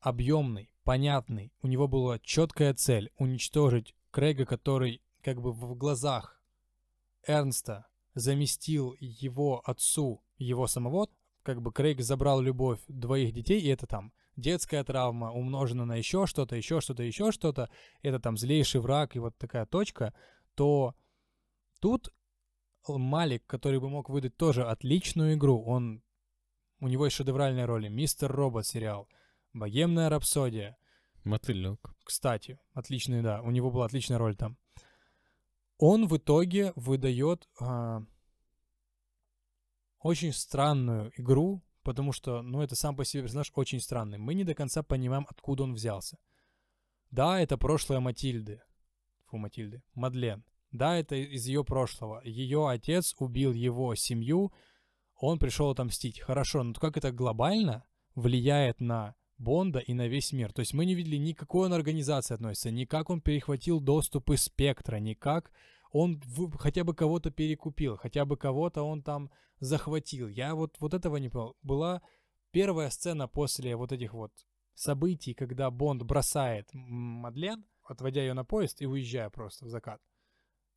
[0.00, 6.35] объемный, понятный, у него была четкая цель уничтожить Крейга, который как бы в глазах
[7.26, 11.08] Эрнста заместил его отцу, его самого,
[11.42, 16.26] как бы Крейг забрал любовь двоих детей, и это там детская травма умножена на еще
[16.26, 17.70] что-то, еще что-то, еще что-то,
[18.02, 20.14] это там злейший враг и вот такая точка,
[20.54, 20.94] то
[21.80, 22.12] тут
[22.88, 26.02] Малик, который бы мог выдать тоже отличную игру, он
[26.80, 27.88] у него есть шедевральные роли.
[27.88, 29.08] Мистер Робот сериал,
[29.52, 30.76] Богемная рапсодия.
[31.24, 31.80] Мотылек.
[32.04, 34.58] Кстати, отличный, да, у него была отличная роль там.
[35.78, 38.02] Он в итоге выдает а,
[40.00, 44.18] очень странную игру, потому что, ну, это сам по себе персонаж очень странный.
[44.18, 46.18] Мы не до конца понимаем, откуда он взялся.
[47.10, 48.62] Да, это прошлое Матильды.
[49.26, 49.82] Фу, Матильды.
[49.94, 50.44] Мадлен.
[50.70, 52.20] Да, это из ее прошлого.
[52.24, 54.52] Ее отец убил его семью,
[55.14, 56.20] он пришел отомстить.
[56.20, 57.84] Хорошо, но как это глобально
[58.14, 60.52] влияет на Бонда и на весь мир?
[60.52, 63.80] То есть мы не видели ни к какой он организации относится, ни как он перехватил
[63.80, 65.50] доступы спектра, ни как
[65.92, 70.28] он в, хотя бы кого-то перекупил, хотя бы кого-то он там захватил.
[70.28, 71.56] Я вот, вот этого не понял.
[71.62, 72.02] Была
[72.50, 74.32] первая сцена после вот этих вот
[74.74, 80.00] событий, когда Бонд бросает Мадлен, отводя ее на поезд и уезжая просто в закат.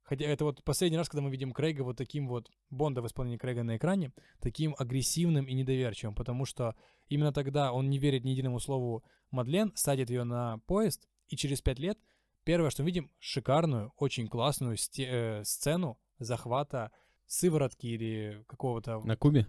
[0.09, 3.37] Хотя это вот последний раз, когда мы видим Крейга вот таким вот, Бонда в исполнении
[3.37, 6.75] Крейга на экране, таким агрессивным и недоверчивым, потому что
[7.09, 11.61] именно тогда он не верит ни единому слову Мадлен, садит ее на поезд, и через
[11.61, 11.99] пять лет
[12.43, 16.91] первое, что мы видим, шикарную, очень классную э, сцену захвата
[17.27, 19.01] сыворотки или какого-то...
[19.01, 19.45] На Кубе?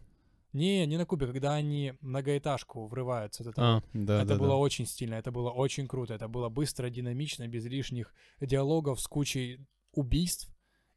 [0.53, 3.49] Не, не на Кубе, когда они многоэтажку врываются.
[3.49, 4.57] Это, а, да, это да, было да.
[4.57, 9.67] очень стильно, это было очень круто, это было быстро, динамично, без лишних диалогов, с кучей
[9.93, 10.51] убийств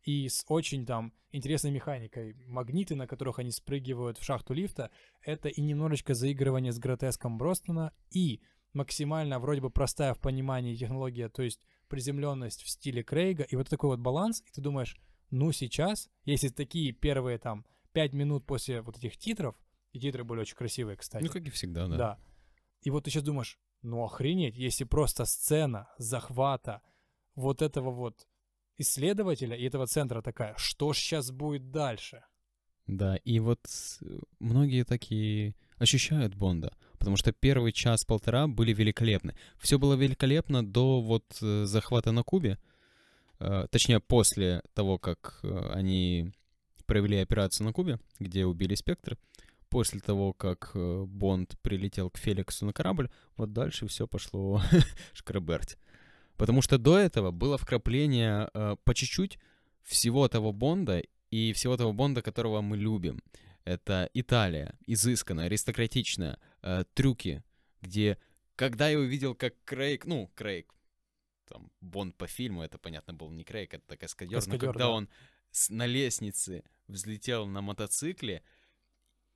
[0.03, 2.33] и с очень там интересной механикой.
[2.47, 7.93] Магниты, на которых они спрыгивают в шахту лифта, это и немножечко заигрывание с гротеском Бростона,
[8.11, 8.41] и
[8.73, 13.69] максимально вроде бы простая в понимании технология, то есть приземленность в стиле Крейга, и вот
[13.69, 14.97] такой вот баланс, и ты думаешь,
[15.29, 19.55] ну сейчас, если такие первые там 5 минут после вот этих титров,
[19.91, 21.23] и титры были очень красивые, кстати.
[21.23, 21.97] Ну, как и всегда, да.
[21.97, 22.19] Да.
[22.81, 26.81] И вот ты сейчас думаешь, ну охренеть, если просто сцена захвата
[27.35, 28.27] вот этого вот
[28.77, 32.23] исследователя и этого центра такая, что ж сейчас будет дальше?
[32.87, 33.65] Да, и вот
[34.01, 39.35] э, многие такие ощущают Бонда, потому что первый час-полтора были великолепны.
[39.57, 42.57] Все было великолепно до вот э, захвата на Кубе,
[43.39, 45.39] э, точнее после того, как
[45.71, 46.33] они
[46.85, 49.17] провели операцию на Кубе, где убили Спектр,
[49.69, 54.61] после того, как Бонд прилетел к Феликсу на корабль, вот дальше все пошло
[55.13, 55.77] шкраберть.
[56.37, 59.37] Потому что до этого было вкрапление э, по чуть-чуть
[59.83, 63.21] всего того Бонда и всего того Бонда, которого мы любим.
[63.65, 67.43] Это Италия, изысканная, аристократичная, э, трюки,
[67.81, 68.17] где,
[68.55, 70.73] когда я увидел, как Крейг, ну, Крейг,
[71.47, 74.89] там, Бонд по фильму, это, понятно, был не Крейг, это каскадер, каскадер но когда да.
[74.89, 75.09] он
[75.51, 78.43] с, на лестнице взлетел на мотоцикле,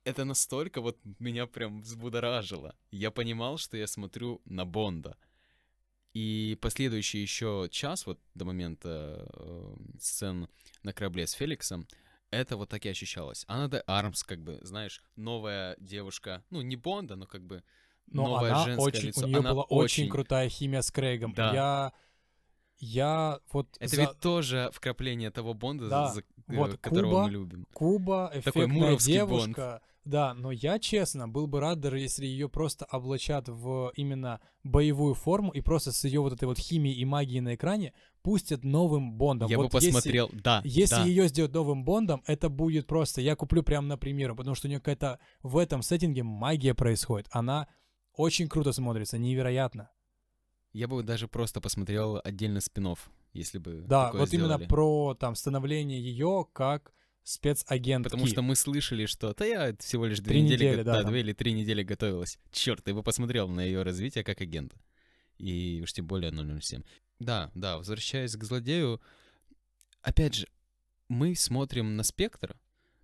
[0.04, 2.74] это настолько вот меня прям взбудоражило.
[2.90, 5.16] Я понимал, что я смотрю на Бонда—
[6.14, 10.48] и последующий еще час, вот до момента э, сцен
[10.82, 11.86] на корабле с Феликсом,
[12.30, 13.44] это вот так и ощущалось.
[13.48, 17.62] Она де Армс, как бы, знаешь, новая девушка, ну, не Бонда, но как бы
[18.06, 19.24] но новое она женское очень, лицо.
[19.24, 20.04] У нее она была очень...
[20.04, 21.32] очень крутая химия с Крейгом.
[21.34, 21.52] Да.
[21.52, 21.92] Я,
[22.78, 23.76] я вот...
[23.78, 24.02] Это за...
[24.02, 26.08] ведь тоже вкрапление того Бонда, да.
[26.08, 27.66] за, вот которого Куба, мы любим.
[27.72, 29.70] Куба, Такой эффектная девушка.
[29.70, 29.82] Бонд.
[30.04, 35.14] Да, но я, честно, был бы рад, даже если ее просто облачат в именно боевую
[35.14, 39.12] форму и просто с ее вот этой вот химией и магией на экране пустят новым
[39.14, 39.50] Бондом.
[39.50, 40.62] Я вот бы посмотрел, если, да.
[40.64, 41.04] Если да.
[41.04, 44.70] ее сделать новым Бондом, это будет просто, я куплю прямо на премьеру, потому что у
[44.70, 47.28] нее какая-то в этом сеттинге магия происходит.
[47.30, 47.68] Она
[48.14, 49.90] очень круто смотрится, невероятно.
[50.72, 54.54] Я бы даже просто посмотрел отдельно спинов, если бы Да, вот сделали.
[54.54, 56.92] именно про там становление ее как
[57.28, 58.04] спецагент.
[58.04, 61.08] Потому что мы слышали, что да я всего лишь две три недели, недели, да, да,
[61.08, 62.38] две или три недели готовилась.
[62.50, 64.76] Черт, я бы посмотрел на ее развитие как агента.
[65.36, 66.82] И уж тем более 007.
[67.18, 69.00] Да, да, возвращаясь к злодею,
[70.02, 70.48] опять же,
[71.08, 72.56] мы смотрим на спектр,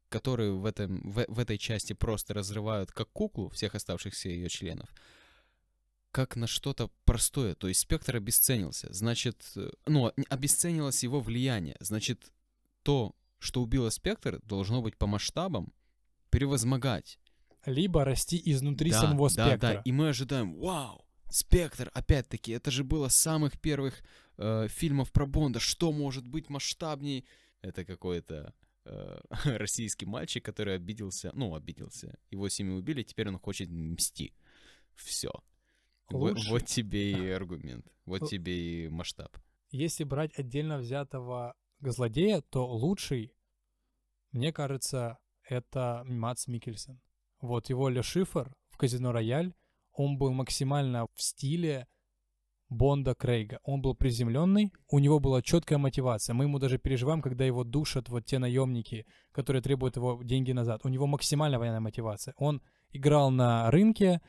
[0.08, 4.88] который в, этом, в, в этой части просто разрывают как куклу всех оставшихся ее членов,
[6.12, 7.54] как на что-то простое.
[7.54, 8.92] То есть спектр обесценился.
[8.92, 9.52] Значит,
[9.86, 11.76] ну, обесценилось его влияние.
[11.80, 12.32] Значит,
[12.82, 13.14] то,
[13.44, 15.72] что убило спектр, должно быть по масштабам
[16.30, 17.18] превозмогать.
[17.66, 19.56] Либо расти изнутри да, самого спектра.
[19.56, 24.02] Да, да, и мы ожидаем, вау, спектр, опять-таки, это же было самых первых
[24.38, 27.26] э, фильмов про Бонда, что может быть масштабней?
[27.60, 33.68] Это какой-то э, российский мальчик, который обиделся, ну, обиделся, его семью убили, теперь он хочет
[33.70, 34.34] мсти.
[34.94, 35.32] Все.
[36.08, 39.36] Вот, вот тебе и аргумент, вот тебе и масштаб.
[39.70, 43.33] Если брать отдельно взятого злодея, то лучший,
[44.34, 45.18] мне кажется,
[45.48, 47.00] это Мац Микельсон.
[47.40, 49.54] Вот его Ле Шифр в Казино Рояль,
[49.92, 51.86] он был максимально в стиле
[52.68, 53.60] Бонда Крейга.
[53.62, 56.34] Он был приземленный, у него была четкая мотивация.
[56.34, 60.80] Мы ему даже переживаем, когда его душат вот те наемники, которые требуют его деньги назад.
[60.84, 62.34] У него максимально военная мотивация.
[62.36, 62.60] Он
[62.90, 64.20] играл на рынке,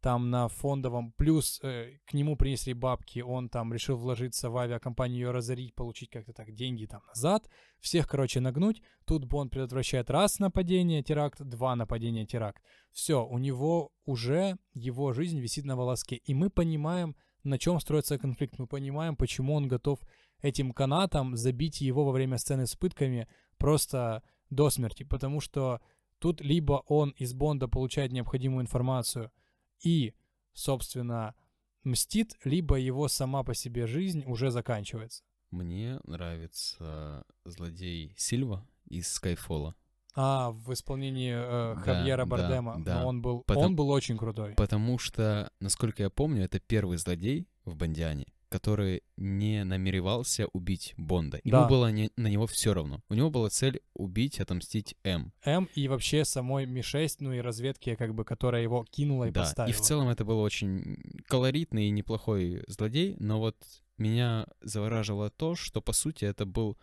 [0.00, 5.18] там на фондовом, плюс э, к нему принесли бабки, он там решил вложиться в авиакомпанию,
[5.18, 7.48] ее разорить, получить как-то так деньги там назад,
[7.80, 8.82] всех, короче, нагнуть.
[9.04, 12.62] Тут Бонд предотвращает раз нападение, теракт, два нападения, теракт.
[12.92, 18.18] Все, у него уже его жизнь висит на волоске, и мы понимаем, на чем строится
[18.18, 20.00] конфликт, мы понимаем, почему он готов
[20.42, 23.26] этим канатом забить его во время сцены с пытками
[23.58, 25.80] просто до смерти, потому что
[26.18, 29.30] тут либо он из Бонда получает необходимую информацию,
[29.82, 30.14] и,
[30.52, 31.34] собственно,
[31.84, 35.22] мстит, либо его сама по себе жизнь уже заканчивается.
[35.50, 39.74] Мне нравится злодей Сильва из Скайфола.
[40.14, 42.76] А, в исполнении э, Хавьера да, Бардема.
[42.84, 43.00] да.
[43.02, 44.54] Но он был, Потом- он был очень крутой.
[44.54, 51.40] Потому что, насколько я помню, это первый злодей в Бондиане, который не намеревался убить Бонда.
[51.44, 51.68] Ему Да.
[51.68, 53.00] было не- на него все равно.
[53.08, 55.32] У него была цель убить, отомстить М.
[55.44, 59.42] М и вообще самой Ми-6, ну и разведки, как бы, которая его кинула и да,
[59.42, 59.70] поставила.
[59.70, 60.96] и в целом это был очень
[61.26, 63.56] колоритный и неплохой злодей, но вот
[63.98, 66.78] меня завораживало то, что по сути это был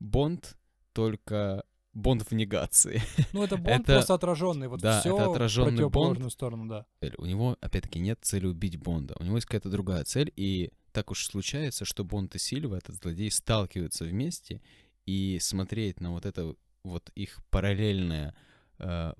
[0.00, 0.56] Бонд,
[0.92, 1.64] только
[1.94, 3.00] Бонд в негации.
[3.32, 4.68] Ну, это Бонд это- просто отраженный.
[4.68, 6.32] Вот да, все это отраженный противоположную Бонд.
[6.32, 6.86] сторону, да.
[7.00, 7.14] цель.
[7.18, 9.16] У него, опять-таки, нет цели убить Бонда.
[9.18, 12.96] У него есть какая-то другая цель, и так уж случается, что Бонд и Сильва, этот
[12.96, 14.60] злодей, сталкиваются вместе,
[15.06, 18.34] и смотреть на вот это вот их параллельное,
[18.80, 19.12] э,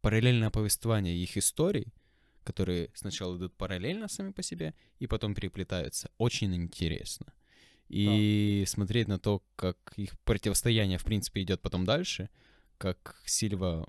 [0.00, 1.92] параллельное повествование их историй,
[2.44, 7.32] которые сначала идут параллельно сами по себе, и потом переплетаются, очень интересно.
[7.88, 12.30] И смотреть на то, как их противостояние, в принципе, идет потом дальше,
[12.76, 13.84] как Сильва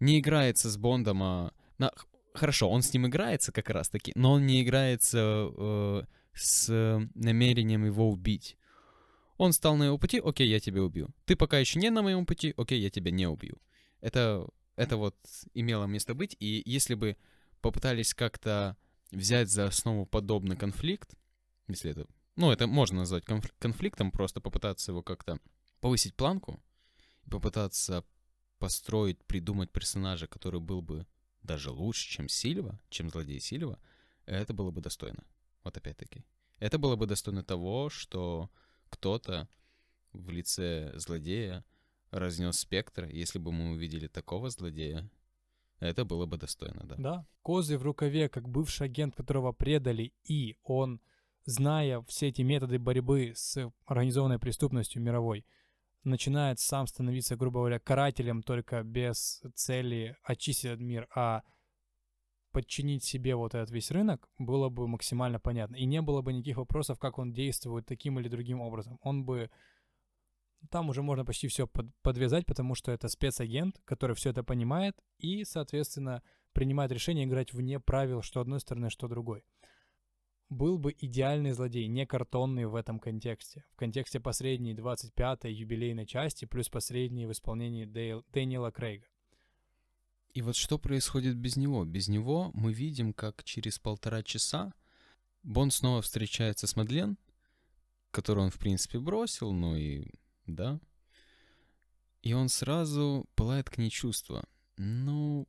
[0.00, 1.52] не играется с Бондом, а...
[1.76, 1.92] на-
[2.38, 6.02] Хорошо, он с ним играется как раз-таки, но он не играется э,
[6.34, 8.56] с намерением его убить.
[9.36, 11.10] Он стал на его пути, окей, я тебя убью.
[11.24, 13.58] Ты пока еще не на моем пути, окей, я тебя не убью.
[14.00, 15.16] Это, это вот
[15.54, 17.16] имело место быть, и если бы
[17.60, 18.76] попытались как-то
[19.10, 21.14] взять за основу подобный конфликт,
[21.66, 25.40] если это, ну, это можно назвать конф- конфликтом, просто попытаться его как-то
[25.80, 26.60] повысить планку,
[27.28, 28.04] попытаться
[28.58, 31.06] построить, придумать персонажа, который был бы
[31.48, 33.78] даже лучше, чем Сильва, чем злодей Сильва,
[34.26, 35.24] это было бы достойно.
[35.64, 36.24] Вот опять-таки.
[36.60, 38.50] Это было бы достойно того, что
[38.90, 39.48] кто-то
[40.12, 41.64] в лице злодея
[42.10, 43.04] разнес спектр.
[43.06, 45.08] Если бы мы увидели такого злодея,
[45.80, 46.96] это было бы достойно, да.
[46.98, 47.26] Да.
[47.42, 51.00] Козы в рукаве, как бывший агент, которого предали, и он,
[51.44, 55.46] зная все эти методы борьбы с организованной преступностью мировой,
[56.04, 61.42] начинает сам становиться, грубо говоря, карателем только без цели очистить мир, а
[62.52, 65.76] подчинить себе вот этот весь рынок, было бы максимально понятно.
[65.76, 68.98] И не было бы никаких вопросов, как он действует таким или другим образом.
[69.02, 69.50] Он бы...
[70.70, 71.68] Там уже можно почти все
[72.02, 76.20] подвязать, потому что это спецагент, который все это понимает и, соответственно,
[76.52, 79.44] принимает решение играть вне правил, что одной стороны, что другой.
[80.48, 83.64] Был бы идеальный злодей, не картонный в этом контексте.
[83.72, 89.04] В контексте последней 25-й юбилейной части, плюс последней в исполнении Дейл, Дэниела Крейга.
[90.32, 91.84] И вот что происходит без него?
[91.84, 94.72] Без него мы видим, как через полтора часа
[95.42, 97.16] Бонд снова встречается с Мадлен,
[98.10, 100.10] которую он, в принципе, бросил, ну и
[100.46, 100.80] да.
[102.22, 104.44] И он сразу пылает к ней чувства.
[104.76, 105.46] Ну,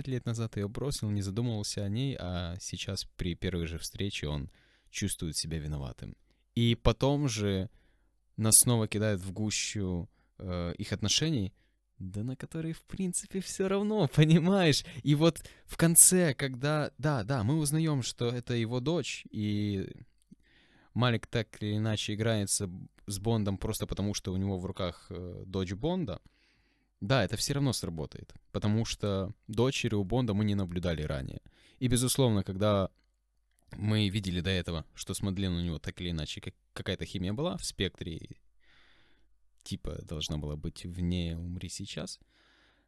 [0.00, 4.28] пять лет назад ее бросил, не задумывался о ней, а сейчас при первой же встрече
[4.28, 4.50] он
[4.90, 6.16] чувствует себя виноватым.
[6.54, 7.68] И потом же
[8.38, 11.52] нас снова кидают в гущу э, их отношений,
[11.98, 14.86] да на которые, в принципе, все равно, понимаешь?
[15.02, 19.86] И вот в конце, когда, да, да, мы узнаем, что это его дочь, и
[20.94, 22.70] Малик так или иначе играется
[23.06, 26.22] с Бондом просто потому, что у него в руках э, дочь Бонда,
[27.00, 31.40] да, это все равно сработает, потому что дочери у Бонда мы не наблюдали ранее.
[31.78, 32.90] И, безусловно, когда
[33.72, 37.32] мы видели до этого, что с Мадлен у него так или иначе как, какая-то химия
[37.32, 38.20] была в спектре,
[39.62, 42.18] типа должна была быть вне «Умри сейчас»,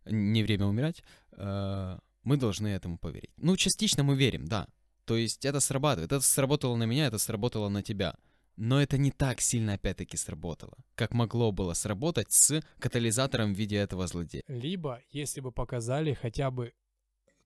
[0.04, 1.02] не время умирать,
[1.32, 3.30] э, мы должны этому поверить.
[3.36, 4.66] Ну, частично мы верим, да.
[5.04, 6.12] То есть это срабатывает.
[6.12, 8.16] Это сработало на меня, это сработало на тебя.
[8.56, 13.76] Но это не так сильно опять-таки сработало, как могло было сработать с катализатором в виде
[13.76, 14.42] этого злодея.
[14.46, 16.74] Либо, если бы показали хотя бы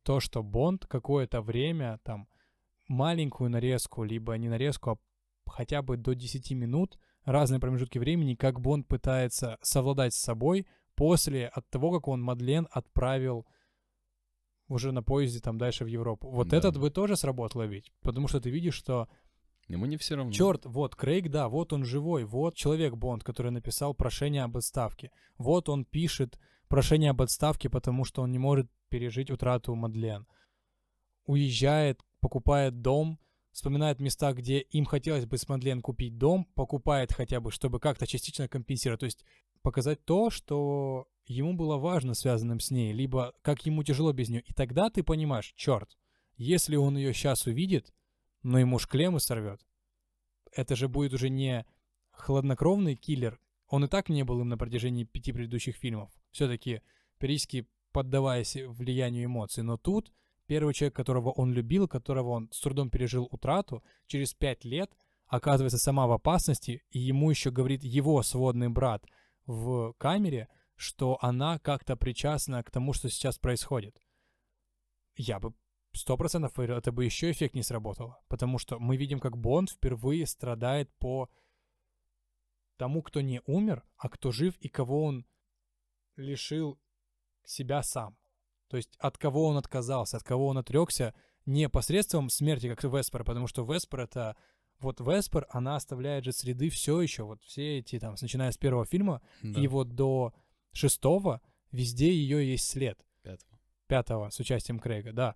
[0.03, 2.29] то, что Бонд какое-то время, там,
[2.89, 8.61] маленькую нарезку, либо не нарезку, а хотя бы до 10 минут, разные промежутки времени, как
[8.61, 13.47] Бонд пытается совладать с собой после от того, как он Мадлен отправил
[14.69, 16.29] уже на поезде там дальше в Европу.
[16.31, 16.57] Вот Да.
[16.57, 19.09] этот бы тоже сработало ведь, потому что ты видишь, что
[19.69, 20.33] Ему не все равно.
[20.33, 25.11] Черт, вот Крейг, да, вот он живой, вот человек Бонд, который написал прошение об отставке.
[25.39, 26.39] Вот он пишет
[26.69, 30.27] прошение об отставке, потому что он не может пережить утрату Мадлен.
[31.27, 33.19] Уезжает, покупает дом,
[33.51, 38.07] вспоминает места, где им хотелось бы с Мадлен купить дом, покупает хотя бы, чтобы как-то
[38.07, 39.01] частично компенсировать.
[39.01, 39.25] То есть
[39.63, 44.43] показать то, что ему было важно связанным с ней, либо как ему тяжело без нее.
[44.47, 45.97] И тогда ты понимаешь, черт,
[46.37, 47.93] если он ее сейчас увидит,
[48.47, 49.61] но ему шклемы сорвет,
[50.53, 51.67] это же будет уже не
[52.13, 53.41] хладнокровный киллер.
[53.67, 56.13] Он и так не был им на протяжении пяти предыдущих фильмов.
[56.31, 56.81] Все-таки
[57.19, 59.65] периодически поддаваясь влиянию эмоций.
[59.65, 60.13] Но тут
[60.47, 64.93] первый человек, которого он любил, которого он с трудом пережил утрату, через пять лет
[65.27, 69.05] оказывается сама в опасности, и ему еще говорит его сводный брат
[69.47, 74.01] в камере, что она как-то причастна к тому, что сейчас происходит.
[75.17, 75.53] Я бы
[75.97, 78.21] сто процентов это бы еще эффект не сработало.
[78.29, 81.29] Потому что мы видим, как Бонд впервые страдает по
[82.77, 85.27] тому, кто не умер, а кто жив и кого он
[86.17, 86.79] лишил
[87.45, 88.17] себя сам.
[88.69, 93.25] То есть от кого он отказался, от кого он отрекся не посредством смерти, как Веспер,
[93.25, 94.37] потому что Веспер это...
[94.79, 98.85] Вот Веспер, она оставляет же следы все еще, вот все эти там, начиная с первого
[98.85, 100.35] фильма, Да, и вот до
[100.73, 101.41] шестого
[101.73, 103.59] везде ее есть след пятого.
[103.87, 105.35] пятого с участием Крейга, да.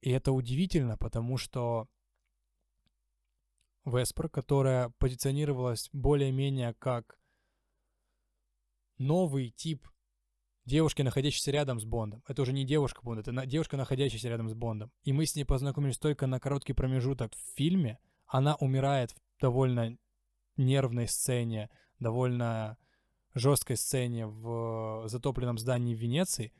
[0.00, 1.88] И это удивительно, потому что
[3.84, 7.18] Веспер, которая позиционировалась более-менее как
[8.98, 9.86] новый тип
[10.64, 12.22] девушки, находящейся рядом с Бондом.
[12.26, 14.90] Это уже не девушка Бонда, это девушка, находящаяся рядом с Бондом.
[15.04, 17.98] И мы с ней познакомились только на короткий промежуток в фильме.
[18.26, 19.96] Она умирает в довольно
[20.56, 21.70] нервной сцене,
[22.00, 22.76] довольно
[23.34, 26.52] жесткой сцене в затопленном здании в Венеции.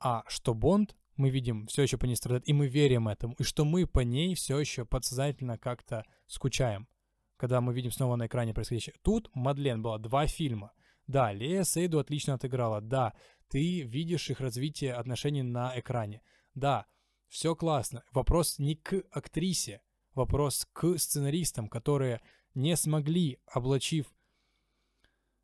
[0.00, 3.34] А что Бонд, мы видим, все еще по ней страдает, и мы верим этому.
[3.38, 6.88] И что мы по ней все еще подсознательно как-то скучаем,
[7.36, 8.94] когда мы видим снова на экране происходящее.
[9.02, 10.72] Тут Мадлен была два фильма.
[11.06, 12.80] Да, Лея Сейду отлично отыграла.
[12.80, 13.12] Да,
[13.48, 16.22] ты видишь их развитие отношений на экране.
[16.54, 16.86] Да,
[17.28, 18.02] все классно.
[18.12, 19.82] Вопрос не к актрисе,
[20.14, 22.22] вопрос к сценаристам, которые
[22.54, 24.06] не смогли, облачив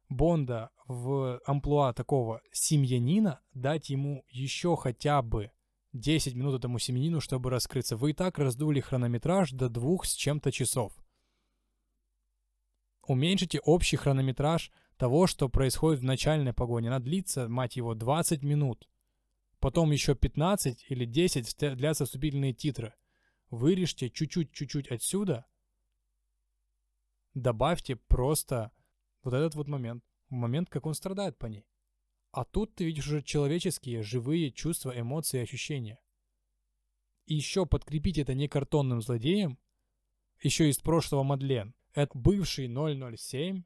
[0.09, 5.51] Бонда в амплуа такого семьянина, дать ему еще хотя бы
[6.01, 7.97] 10 минут этому семьянину, чтобы раскрыться.
[7.97, 10.93] Вы и так раздули хронометраж до двух с чем-то часов.
[13.03, 16.89] Уменьшите общий хронометраж того, что происходит в начальной погоне.
[16.89, 18.89] Она длится, мать его, 20 минут.
[19.61, 22.95] Потом еще 15 или 10 встя- длятся вступительные титры.
[23.51, 25.47] Вырежьте чуть-чуть, чуть-чуть отсюда.
[27.35, 28.73] Добавьте просто
[29.23, 30.05] вот этот вот момент.
[30.29, 31.67] Момент, как он страдает по ней.
[32.37, 35.99] А тут ты видишь уже человеческие, живые чувства, эмоции, ощущения.
[37.25, 39.59] И еще подкрепить это не картонным злодеем,
[40.43, 41.75] еще из прошлого Мадлен.
[41.95, 43.63] Это бывший 007,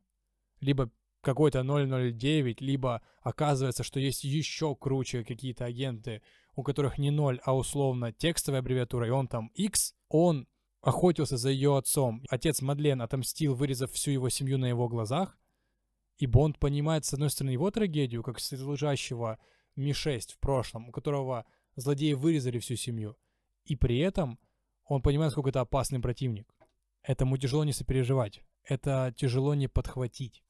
[0.60, 0.88] либо
[1.20, 6.22] какой-то 009, либо оказывается, что есть еще круче какие-то агенты,
[6.54, 10.46] у которых не 0, а условно текстовая аббревиатура, и он там X, он
[10.80, 12.22] охотился за ее отцом.
[12.30, 15.39] Отец Мадлен отомстил, вырезав всю его семью на его глазах.
[16.20, 19.38] И Бонд понимает, с одной стороны, его трагедию, как светлежащего
[19.76, 21.46] Ми-6 в прошлом, у которого
[21.76, 23.16] злодеи вырезали всю семью.
[23.64, 24.38] И при этом
[24.84, 26.54] он понимает, сколько это опасный противник.
[27.02, 28.42] Этому тяжело не сопереживать.
[28.64, 30.44] Это тяжело не подхватить.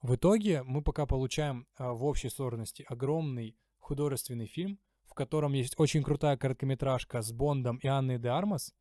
[0.00, 5.74] В итоге мы пока получаем а, в общей сложности огромный художественный фильм, в котором есть
[5.76, 8.72] очень крутая короткометражка с Бондом и Анной де Армас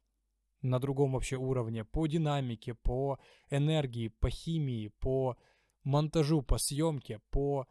[0.64, 5.38] на другом вообще уровне по динамике, по энергии, по химии, по
[5.84, 7.68] монтажу, по съемке, по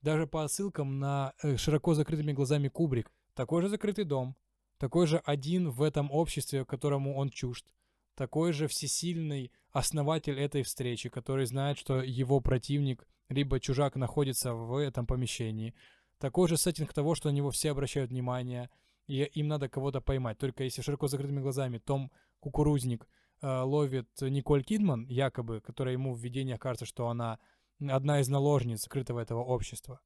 [0.00, 3.10] даже по отсылкам на э, широко закрытыми глазами Кубрик.
[3.34, 4.36] Такой же закрытый дом,
[4.78, 7.66] такой же один в этом обществе, которому он чужд,
[8.14, 14.76] такой же всесильный основатель этой встречи, который знает, что его противник либо чужак находится в
[14.76, 15.74] этом помещении.
[16.18, 18.70] Такой же сеттинг того, что на него все обращают внимание,
[19.08, 20.38] и им надо кого-то поймать.
[20.38, 23.08] Только если широко закрытыми глазами Том Кукурузник
[23.42, 27.40] э, ловит Николь Кидман, якобы, которая ему в видениях кажется, что она
[27.80, 30.00] одна из наложниц скрытого этого общества,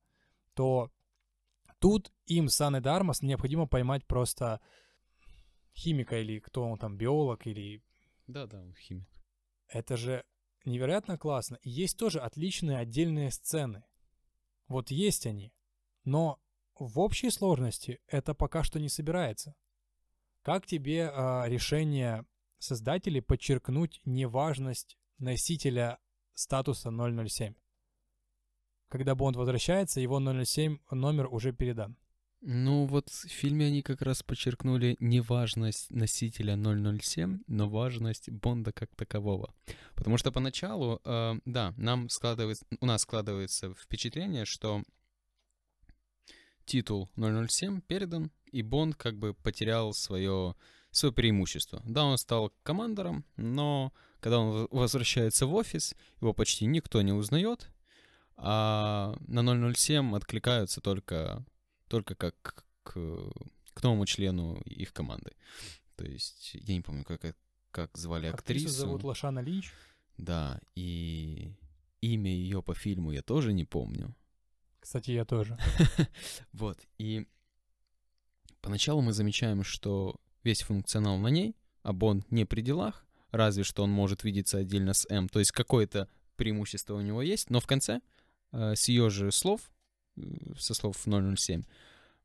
[0.55, 0.91] то
[1.79, 4.61] тут им с Анной Дармас необходимо поймать просто
[5.75, 7.83] химика или кто он там, биолог или
[8.27, 9.09] Да, да, он химик.
[9.69, 10.25] это же
[10.65, 11.59] невероятно классно.
[11.63, 13.85] И есть тоже отличные отдельные сцены.
[14.69, 15.53] Вот есть они.
[16.05, 16.41] Но
[16.87, 19.55] в общей сложности это пока что не собирается.
[20.43, 22.27] Как тебе а, решение
[22.59, 25.99] создателей подчеркнуть неважность носителя
[26.35, 27.55] статуса 007?
[28.89, 31.97] Когда Бонд возвращается, его 007 номер уже передан.
[32.45, 38.73] Ну вот в фильме они как раз подчеркнули не важность носителя 007, но важность Бонда
[38.73, 39.55] как такового.
[39.95, 44.83] Потому что поначалу, э, да, нам складывается, у нас складывается впечатление, что
[46.73, 50.55] титул 007 передан, и Бонд как бы потерял свое,
[50.91, 51.83] свое преимущество.
[51.85, 57.69] Да, он стал командором, но когда он возвращается в офис, его почти никто не узнает,
[58.37, 61.45] а на 007 откликаются только,
[61.89, 62.95] только как к,
[63.75, 65.33] к новому члену их команды.
[65.97, 67.37] То есть, я не помню, как,
[67.71, 68.69] как звали актрису.
[68.69, 69.73] Актрису зовут Лошана Линч.
[70.17, 71.53] Да, и
[72.01, 74.15] имя ее по фильму я тоже не помню.
[74.83, 75.57] Кстати, я тоже.
[76.53, 77.29] вот, и
[78.61, 83.85] поначалу мы замечаем, что весь функционал на ней, а Бонд не при делах, разве что
[83.85, 87.67] он может видеться отдельно с М, то есть какое-то преимущество у него есть, но в
[87.67, 88.01] конце,
[88.51, 89.71] э, с ее же слов,
[90.17, 90.23] э,
[90.59, 91.63] со слов 007,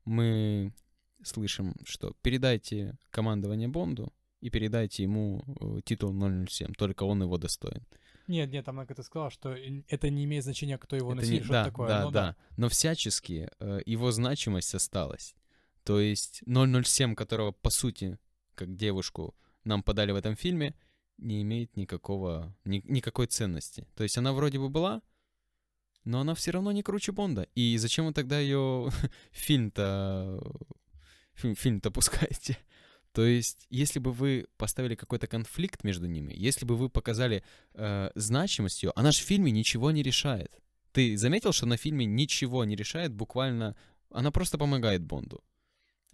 [0.04, 0.74] мы
[1.22, 7.86] слышим, что передайте командование Бонду и передайте ему э, титул 007, только он его достоин.
[8.28, 9.56] Нет, нет, там как ты сказал, что
[9.88, 11.88] это не имеет значения, кто его это носит, что да, такое.
[11.88, 12.36] Да, ну, да, да.
[12.56, 15.34] Но всячески э, его значимость осталась.
[15.82, 18.18] То есть 007, которого, по сути,
[18.54, 20.74] как девушку нам подали в этом фильме,
[21.16, 23.86] не имеет никакого, ни, никакой ценности.
[23.94, 25.02] То есть она вроде бы была,
[26.04, 27.48] но она все равно не круче Бонда.
[27.54, 28.90] И зачем вы тогда ее
[29.30, 30.40] фильм-то
[31.34, 32.58] фильм-то пускаете?
[33.12, 37.42] То есть, если бы вы поставили какой-то конфликт между ними, если бы вы показали
[37.74, 40.60] э, значимость ее, она же в фильме ничего не решает.
[40.92, 43.76] Ты заметил, что на фильме ничего не решает, буквально
[44.10, 45.42] она просто помогает Бонду.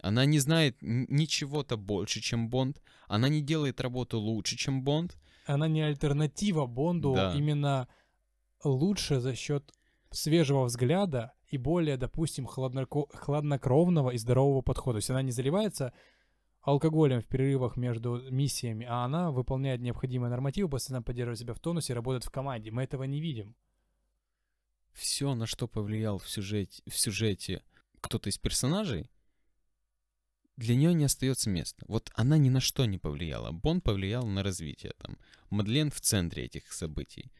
[0.01, 2.81] Она не знает ничего-то больше, чем Бонд.
[3.07, 5.17] Она не делает работу лучше, чем Бонд.
[5.45, 7.33] Она не альтернатива Бонду, да.
[7.35, 7.87] именно
[8.63, 9.71] лучше за счет
[10.11, 14.95] свежего взгляда и более, допустим, хладнокровного и здорового подхода.
[14.95, 15.93] То есть она не заливается
[16.65, 21.93] алкоголем в перерывах между миссиями, а она выполняет необходимые нормативы, постоянно поддерживает себя в тонусе,
[21.93, 22.71] работает в команде.
[22.71, 23.55] Мы этого не видим.
[24.91, 27.63] Все, на что повлиял в сюжете, в сюжете
[28.01, 29.09] кто-то из персонажей,
[30.57, 31.85] для нее не остается места.
[31.87, 33.51] Вот она ни на что не повлияла.
[33.51, 34.93] Бон повлиял на развитие.
[34.97, 35.17] Там.
[35.49, 37.31] Мадлен в центре этих событий.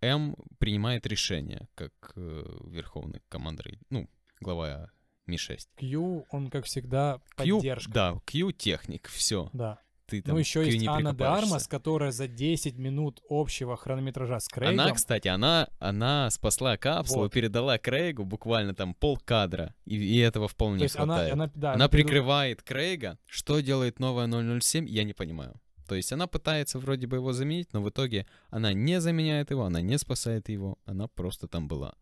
[0.00, 4.08] М принимает решение, как э, верховный командир, ну,
[4.40, 4.90] глава
[5.26, 5.58] ми-6.
[5.76, 7.92] Q, он, как всегда, Q, поддержка.
[7.92, 9.50] Да, Q техник, все.
[9.52, 9.78] Да.
[10.06, 14.38] Ты там ну, еще Q есть Анна де Армас, которая за 10 минут общего хронометража
[14.38, 14.80] с Крейгом...
[14.80, 17.32] Она, кстати, она, она спасла капсулу, вот.
[17.32, 21.32] передала Крейгу буквально там пол кадра, и, и этого вполне То есть хватает.
[21.32, 23.18] Она, она, да, она прикрывает Крейга.
[23.26, 24.28] Что делает новая
[24.60, 25.58] 007, я не понимаю.
[25.88, 29.64] То есть она пытается вроде бы его заменить, но в итоге она не заменяет его,
[29.64, 31.94] она не спасает его, она просто там была.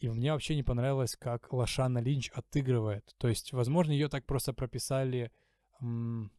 [0.00, 3.14] И мне вообще не понравилось, как Лошана Линч отыгрывает.
[3.18, 5.30] То есть, возможно, ее так просто прописали
[5.80, 6.32] м-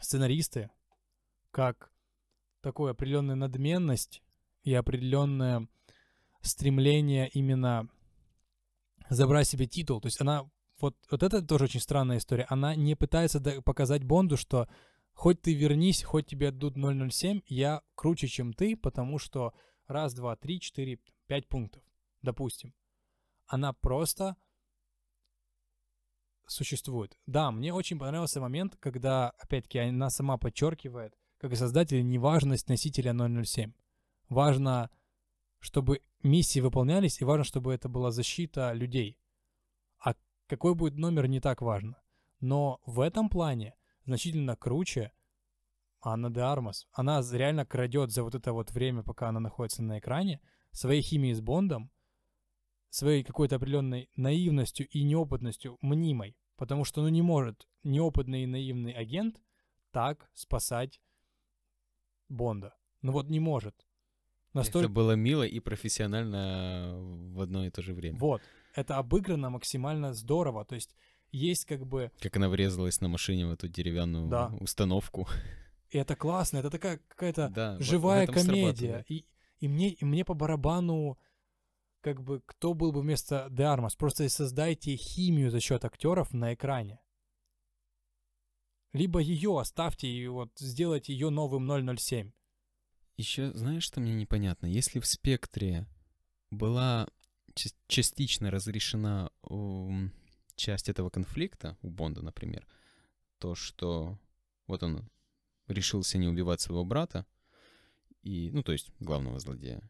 [0.00, 0.70] сценаристы,
[1.50, 1.92] как
[2.62, 4.22] такую определенную надменность
[4.62, 5.68] и определенное
[6.40, 7.90] стремление именно
[9.10, 10.00] забрать себе титул.
[10.00, 10.50] То есть она
[10.80, 12.46] вот, вот это тоже очень странная история.
[12.48, 14.66] Она не пытается показать Бонду, что
[15.12, 19.52] хоть ты вернись, хоть тебе отдадут 007, я круче, чем ты, потому что
[19.86, 21.82] раз, два, три, четыре, пять пунктов,
[22.22, 22.72] допустим
[23.46, 24.36] она просто
[26.46, 27.18] существует.
[27.26, 33.72] Да, мне очень понравился момент, когда, опять-таки, она сама подчеркивает, как создатель, неважность носителя 007.
[34.28, 34.90] Важно,
[35.58, 39.18] чтобы миссии выполнялись, и важно, чтобы это была защита людей.
[39.98, 40.14] А
[40.46, 41.96] какой будет номер, не так важно.
[42.40, 43.74] Но в этом плане
[44.04, 45.12] значительно круче
[46.02, 46.86] Анна де Армас.
[46.92, 50.40] Она реально крадет за вот это вот время, пока она находится на экране,
[50.70, 51.90] своей химией с Бондом,
[52.94, 56.36] своей какой-то определенной наивностью и неопытностью мнимой.
[56.56, 59.42] Потому что ну не может неопытный и наивный агент
[59.90, 61.00] так спасать
[62.28, 62.74] Бонда.
[63.02, 63.74] Ну вот не может.
[64.52, 64.86] Настолько...
[64.86, 66.94] Это было мило и профессионально
[67.34, 68.16] в одно и то же время.
[68.20, 68.42] Вот.
[68.76, 70.64] Это обыграно максимально здорово.
[70.64, 70.94] То есть
[71.32, 72.12] есть как бы...
[72.20, 74.52] Как она врезалась на машине в эту деревянную да.
[74.60, 75.28] установку.
[75.90, 76.58] И это классно.
[76.58, 79.04] Это такая какая-то да, живая комедия.
[79.08, 79.26] И,
[79.58, 81.18] и, мне, и мне по барабану
[82.04, 83.96] как бы кто был бы вместо Де Армас.
[83.96, 87.00] Просто создайте химию за счет актеров на экране.
[88.92, 92.30] Либо ее оставьте и вот сделайте ее новым 007.
[93.16, 94.66] Еще знаешь, что мне непонятно?
[94.66, 95.86] Если в спектре
[96.50, 97.08] была
[97.86, 100.10] частично разрешена um,
[100.56, 102.66] часть этого конфликта, у Бонда, например,
[103.38, 104.18] то, что
[104.66, 105.08] вот он
[105.68, 107.24] решился не убивать своего брата,
[108.22, 109.88] и, ну, то есть главного злодея,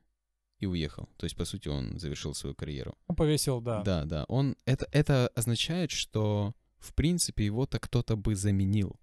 [0.65, 1.09] и уехал.
[1.17, 2.97] То есть, по сути, он завершил свою карьеру.
[3.07, 3.83] Он повесил, да.
[3.83, 4.25] Да, да.
[4.29, 6.55] Он, это, это означает, что
[6.85, 9.01] в принципе, его-то кто-то бы заменил.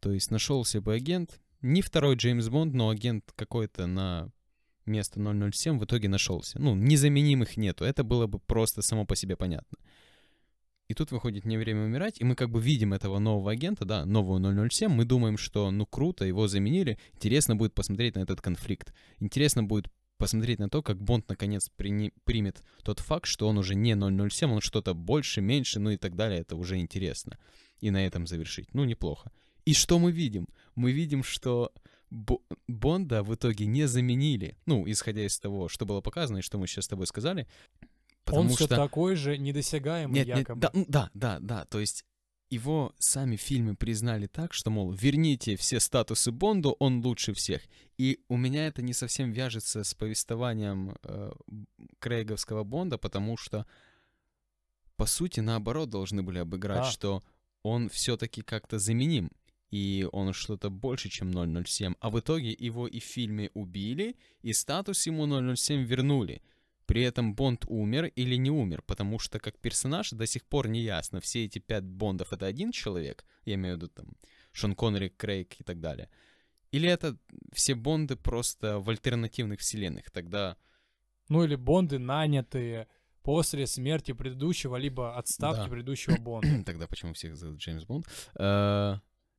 [0.00, 4.30] То есть нашелся бы агент, не второй Джеймс Бонд, но агент какой-то на
[4.84, 6.60] место 007 в итоге нашелся.
[6.60, 7.84] Ну, незаменимых нету.
[7.84, 9.78] Это было бы просто само по себе понятно.
[10.88, 14.04] И тут выходит «Не время умирать», и мы как бы видим этого нового агента, да,
[14.04, 18.92] нового 007, мы думаем, что ну круто, его заменили, интересно будет посмотреть на этот конфликт,
[19.18, 19.90] интересно будет
[20.22, 22.12] посмотреть на то, как Бонд наконец при...
[22.22, 26.14] примет тот факт, что он уже не 007, он что-то больше, меньше, ну и так
[26.14, 27.38] далее, это уже интересно.
[27.80, 28.72] И на этом завершить.
[28.72, 29.32] Ну, неплохо.
[29.64, 30.46] И что мы видим?
[30.76, 31.72] Мы видим, что
[32.68, 34.56] Бонда в итоге не заменили.
[34.64, 37.48] Ну, исходя из того, что было показано и что мы сейчас с тобой сказали.
[38.22, 38.66] Потому Он что...
[38.66, 40.70] все такой же недосягаемый нет, якобы.
[40.72, 41.64] Нет, да, да, да, да.
[41.64, 42.04] То есть
[42.52, 47.62] его сами фильмы признали так, что, мол, верните все статусы Бонду, он лучше всех.
[47.96, 51.32] И у меня это не совсем вяжется с повествованием э,
[51.98, 53.66] Крейговского Бонда, потому что,
[54.96, 56.90] по сути, наоборот, должны были обыграть, да.
[56.90, 57.22] что
[57.62, 59.30] он все-таки как-то заменим
[59.72, 61.32] и он что-то больше, чем
[61.64, 61.94] 007.
[61.98, 65.26] А в итоге его и в фильме убили, и статус ему
[65.56, 66.42] 007 вернули.
[66.86, 70.80] При этом Бонд умер или не умер, потому что как персонаж до сих пор не
[70.80, 74.06] ясно, все эти пять Бондов это один человек, я имею в виду там
[74.52, 76.08] Шон Коннери, Крейг и так далее.
[76.70, 77.16] Или это
[77.52, 80.56] все Бонды просто в альтернативных вселенных, тогда...
[81.28, 82.88] Ну или Бонды нанятые
[83.22, 85.68] после смерти предыдущего, либо отставки да.
[85.68, 86.62] предыдущего Бонда.
[86.66, 88.06] Тогда почему всех зовут Джеймс Бонд?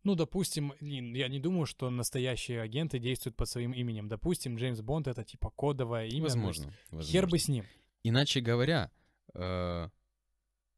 [0.03, 4.09] Ну, допустим, я не думаю, что настоящие агенты действуют под своим именем.
[4.09, 6.23] Допустим, Джеймс Бонд это типа кодовое имя.
[6.23, 6.73] Возможно.
[6.91, 7.11] возможно.
[7.11, 7.65] Хер бы с ним.
[8.03, 8.91] Иначе говоря,
[9.33, 9.89] э,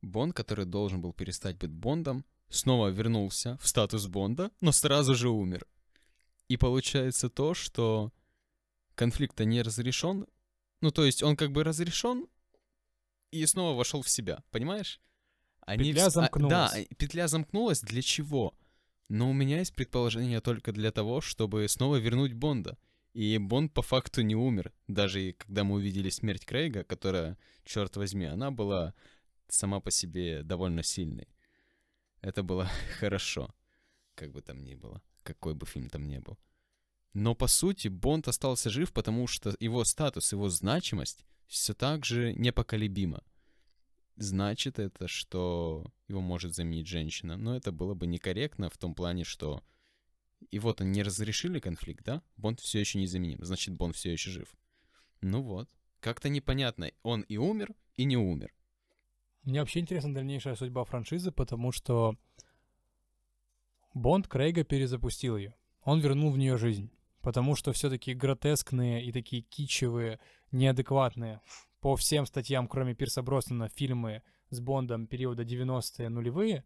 [0.03, 5.29] Бонд, который должен был перестать быть Бондом, снова вернулся в статус Бонда, но сразу же
[5.29, 5.65] умер.
[6.47, 8.11] И получается то, что
[8.93, 10.27] конфликт не разрешен.
[10.81, 12.27] Ну, то есть он как бы разрешен
[13.31, 15.01] и снова вошел в себя, понимаешь?
[15.61, 16.53] Они петля замкнулась.
[16.53, 18.53] А, да, петля замкнулась для чего?
[19.07, 22.77] Но у меня есть предположение только для того, чтобы снова вернуть Бонда.
[23.13, 24.73] И Бонд по факту не умер.
[24.87, 28.93] Даже и когда мы увидели смерть Крейга, которая, черт возьми, она была
[29.47, 31.27] сама по себе довольно сильной.
[32.21, 33.53] Это было хорошо.
[34.15, 35.01] Как бы там ни было.
[35.23, 36.37] Какой бы фильм там ни был.
[37.13, 42.33] Но по сути Бонд остался жив, потому что его статус, его значимость все так же
[42.33, 43.23] непоколебима
[44.15, 47.37] значит это, что его может заменить женщина.
[47.37, 49.63] Но это было бы некорректно в том плане, что
[50.51, 52.21] и вот они не разрешили конфликт, да?
[52.37, 54.53] Бонд все еще незаменим, значит, Бонд все еще жив.
[55.21, 55.69] Ну вот.
[55.99, 58.53] Как-то непонятно, он и умер, и не умер.
[59.43, 62.15] Мне вообще интересна дальнейшая судьба франшизы, потому что
[63.93, 65.55] Бонд Крейга перезапустил ее.
[65.83, 66.91] Он вернул в нее жизнь.
[67.21, 70.19] Потому что все-таки гротескные и такие кичевые,
[70.51, 71.41] неадекватные
[71.79, 74.21] по всем статьям, кроме Пирса Броснана, фильмы
[74.55, 76.63] с Бондом периода 90-е нулевые,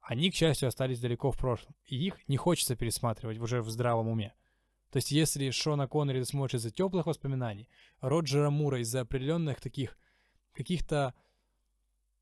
[0.00, 1.74] они, к счастью, остались далеко в прошлом.
[1.84, 4.34] И их не хочется пересматривать уже в здравом уме.
[4.90, 7.68] То есть, если Шона Коннери смотришь из-за теплых воспоминаний,
[8.00, 9.96] Роджера Мура из-за определенных таких
[10.52, 11.14] каких-то,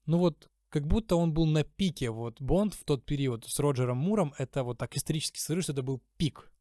[0.05, 3.97] ну вот, как будто он был на пике, вот Бонд в тот период с Роджером
[3.99, 6.53] Муром, это вот так исторически сложилось, это был пик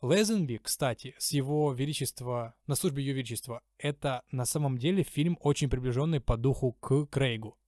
[0.00, 5.68] Лезенби, кстати, с его величества, на службе ее величества, это на самом деле фильм очень
[5.68, 7.58] приближенный по духу к Крейгу.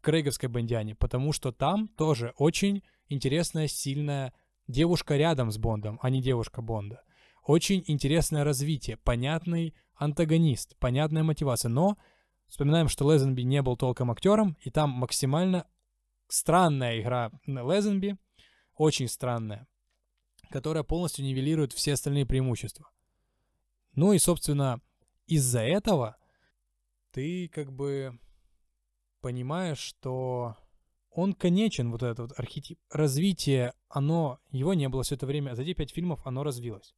[0.00, 4.32] Крейговской Бондиане, потому что там тоже очень интересная, сильная
[4.66, 7.02] девушка рядом с Бондом, а не девушка Бонда.
[7.44, 11.98] Очень интересное развитие, понятный антагонист, понятная мотивация, но
[12.46, 15.66] вспоминаем, что Лезенби не был толком актером, и там максимально
[16.28, 18.16] странная игра Лезенби,
[18.76, 19.66] очень странная
[20.50, 22.90] которая полностью нивелирует все остальные преимущества.
[23.94, 24.80] Ну и, собственно,
[25.26, 26.16] из-за этого
[27.12, 28.18] ты как бы
[29.20, 30.56] понимаешь, что
[31.10, 32.78] он конечен, вот этот вот архетип.
[32.90, 36.94] Развитие, оно, его не было все это время, за эти пять фильмов оно развилось.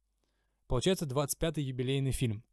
[0.67, 2.43] Получается 25-й юбилейный фильм.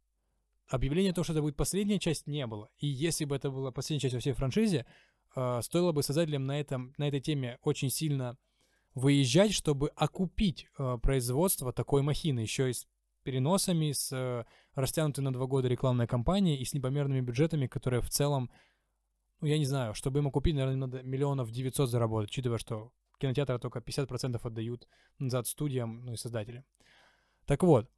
[0.67, 2.69] Объявления того, что это будет последняя часть, не было.
[2.77, 4.85] И если бы это была последняя часть во всей франшизе,
[5.35, 8.37] э, стоило бы создателям на, этом, на этой теме очень сильно
[8.93, 12.87] выезжать, чтобы окупить э, производство такой махины, еще и с
[13.23, 14.45] переносами, с э,
[14.75, 18.49] растянутой на два года рекламной кампанией и с непомерными бюджетами, которые в целом,
[19.41, 23.59] ну, я не знаю, чтобы им окупить, наверное, надо миллионов 900 заработать, учитывая, что кинотеатры
[23.59, 24.87] только 50% отдают
[25.19, 26.63] назад студиям, ну и создателям.
[27.45, 27.89] Так вот,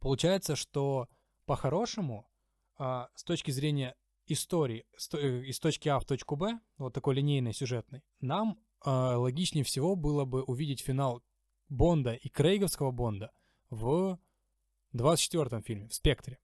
[0.00, 1.08] получается, что
[1.44, 2.30] по-хорошему,
[2.78, 7.52] э, с точки зрения истории, э, из точки А в точку Б, вот такой линейной,
[7.52, 11.22] сюжетной, нам э, логичнее всего было бы увидеть финал
[11.68, 13.30] Бонда и Крейговского Бонда
[13.68, 14.18] в
[14.94, 16.38] 24-м фильме, в «Спектре».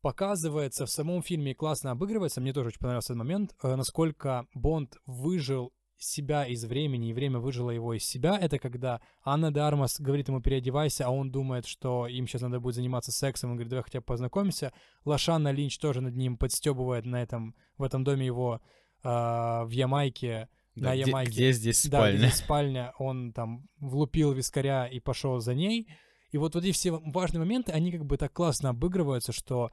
[0.00, 4.46] Показывается в самом фильме и классно обыгрывается, мне тоже очень понравился этот момент, э, насколько
[4.54, 10.00] Бонд выжил себя из времени, и время выжило его из себя, это когда Анна Дармас
[10.00, 13.70] говорит ему «переодевайся», а он думает, что им сейчас надо будет заниматься сексом, он говорит
[13.70, 14.72] «давай хотя бы познакомимся».
[15.04, 18.60] Лошана Линч тоже над ним подстебывает на этом, в этом доме его
[19.02, 21.32] э, в Ямайке, Да, на где, Ямайке.
[21.32, 22.18] где здесь Да, спальня?
[22.18, 25.88] где спальня, он там влупил вискаря и пошел за ней.
[26.30, 29.72] И вот, вот эти все важные моменты, они как бы так классно обыгрываются, что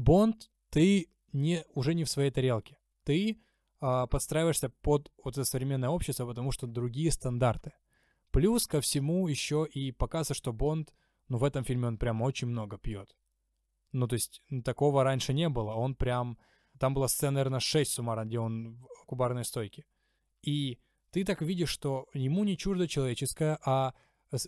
[0.00, 2.78] Бонд, ты не, уже не в своей тарелке.
[3.04, 3.40] Ты
[3.80, 7.72] а, подстраиваешься под вот это современное общество, потому что другие стандарты.
[8.30, 10.94] Плюс ко всему еще и показывается, что Бонд,
[11.28, 13.14] ну в этом фильме он прям очень много пьет.
[13.92, 15.72] Ну то есть такого раньше не было.
[15.72, 16.38] Он прям...
[16.78, 19.84] Там была сцена, наверное, 6 суммарно, где он в кубарной стойке.
[20.42, 20.78] И
[21.10, 23.92] ты так видишь, что ему не чуждо человеческое, а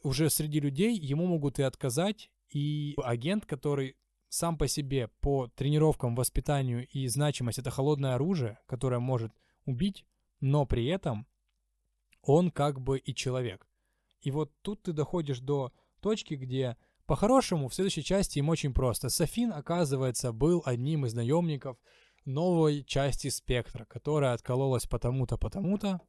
[0.03, 3.96] уже среди людей ему могут и отказать, и агент, который
[4.33, 9.30] сам по себе по тренировкам, воспитанию и значимость это холодное оружие, которое может
[9.66, 10.07] убить,
[10.41, 11.26] но при этом
[12.22, 13.68] он как бы и человек.
[14.22, 15.70] И вот тут ты доходишь до
[16.01, 19.11] точки, где по-хорошему в следующей части им очень просто.
[19.11, 21.76] Софин, оказывается, был одним из наемников
[22.24, 26.01] новой части спектра, которая откололась потому-то, потому-то.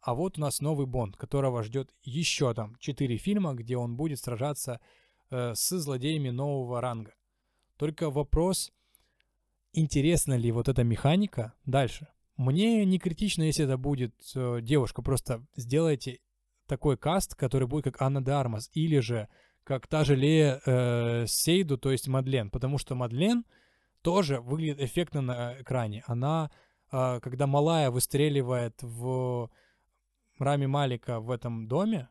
[0.00, 4.18] А вот у нас новый Бонд, которого ждет еще там 4 фильма, где он будет
[4.18, 4.80] сражаться
[5.30, 7.14] э, с злодеями нового ранга.
[7.78, 8.72] Только вопрос,
[9.72, 12.08] интересна ли вот эта механика дальше.
[12.36, 16.18] Мне не критично, если это будет э, девушка, просто сделайте
[16.66, 19.28] такой каст, который будет как Анна де Армас, или же
[19.62, 23.44] как та же Лея э, Сейду, то есть Мадлен, потому что Мадлен
[24.02, 26.02] тоже выглядит эффектно на экране.
[26.06, 26.50] Она,
[26.90, 29.50] э, когда малая выстреливает в
[30.38, 32.08] Рами Малика в этом доме,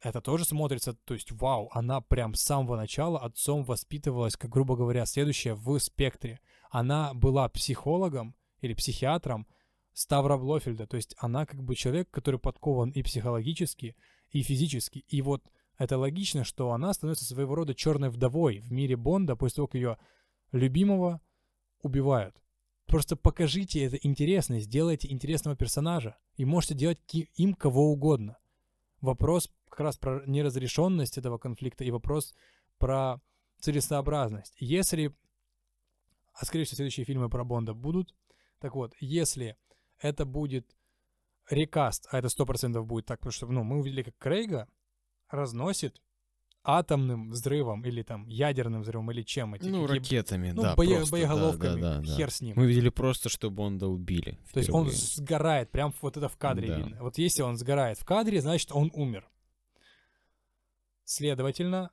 [0.00, 4.76] это тоже смотрится, то есть, вау, она прям с самого начала отцом воспитывалась, как, грубо
[4.76, 6.40] говоря, следующая в спектре.
[6.70, 9.46] Она была психологом или психиатром
[9.92, 13.96] Ставра Блофельда, то есть она как бы человек, который подкован и психологически,
[14.30, 15.04] и физически.
[15.08, 15.42] И вот
[15.78, 19.74] это логично, что она становится своего рода черной вдовой в мире Бонда после того, как
[19.74, 19.98] ее
[20.52, 21.20] любимого
[21.82, 22.36] убивают.
[22.86, 26.98] Просто покажите это интересно, сделайте интересного персонажа, и можете делать
[27.34, 28.38] им кого угодно.
[29.00, 32.34] Вопрос как раз про неразрешенность этого конфликта и вопрос
[32.78, 33.20] про
[33.60, 34.54] целесообразность.
[34.58, 35.14] Если,
[36.34, 38.14] а скорее всего следующие фильмы про Бонда будут,
[38.60, 39.56] так вот, если
[40.00, 40.76] это будет
[41.50, 44.68] рекаст, а это 100% будет так, потому что ну, мы увидели, как Крейга
[45.28, 46.00] разносит
[46.64, 50.96] атомным взрывом или там ядерным взрывом или чем эти Ну, какие- ракетами, ну, да, бое-
[50.96, 52.16] просто, боеголовками, да, да, да.
[52.16, 52.54] хер с ним.
[52.56, 54.38] Мы видели просто, что Бонда убили.
[54.52, 54.98] То есть он впервые.
[55.16, 56.76] сгорает, прям вот это в кадре Да.
[56.78, 56.98] видно.
[57.02, 59.26] Вот если он сгорает в кадре, значит он умер.
[61.08, 61.90] Следовательно,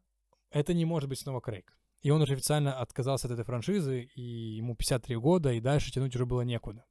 [0.49, 1.74] это не может быть снова Крейг.
[2.01, 4.22] И он уже официально отказался от этой франшизы, и
[4.57, 6.84] ему 53 года, и дальше тянуть уже было некуда.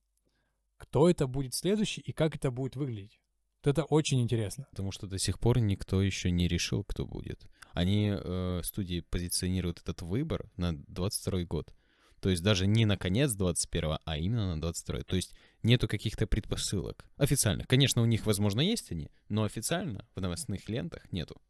[0.78, 3.20] Кто это будет следующий и как это будет выглядеть?
[3.62, 4.66] Вот это очень интересно.
[4.70, 7.46] Потому что до сих пор никто еще не решил, кто будет.
[7.72, 11.74] Они, э, студии, позиционируют этот выбор на 22 год.
[12.20, 16.26] То есть даже не на конец 21 а именно на 22 То есть нету каких-то
[16.26, 17.66] предпосылок официальных.
[17.66, 21.42] Конечно, у них, возможно, есть они, но официально в новостных лентах нету.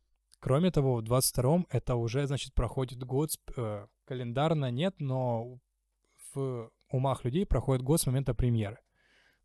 [0.45, 5.59] Кроме того, в 22-м это уже, значит, проходит год, э, календарно нет, но
[6.34, 8.76] в умах людей проходит год с момента премьеры.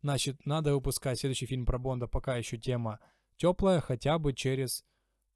[0.02, 2.98] Значит, надо выпускать следующий фильм про Бонда, пока еще тема
[3.38, 4.84] теплая, хотя бы через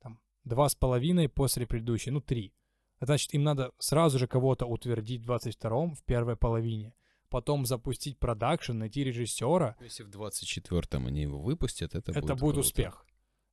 [0.03, 2.53] там, два с половиной после предыдущей, ну, три.
[3.01, 6.93] Значит, им надо сразу же кого-то утвердить в 22-м, в первой половине.
[7.31, 12.53] Потом запустить продакшн, найти режиссера, Если в 24-м они его выпустят, это, это будет, будет
[12.53, 12.61] круто.
[12.61, 13.07] успех.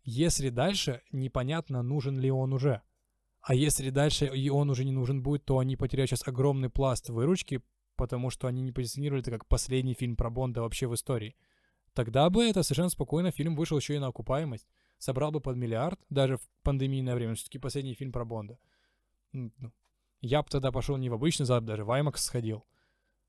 [0.04, 2.82] Если дальше непонятно, нужен ли он уже.
[3.42, 7.10] А если дальше и он уже не нужен будет, то они потеряют сейчас огромный пласт
[7.10, 7.62] выручки,
[7.96, 11.36] потому что они не позиционировали это как последний фильм про Бонда вообще в истории.
[11.94, 14.68] Тогда бы это совершенно спокойно фильм вышел еще и на окупаемость.
[14.98, 17.36] Собрал бы под миллиард, даже в пандемийное время.
[17.36, 18.60] Все-таки последний фильм про Бонда.
[19.34, 19.52] Ну,
[20.22, 22.66] Я бы тогда пошел не в обычный зал, даже в IMAX сходил.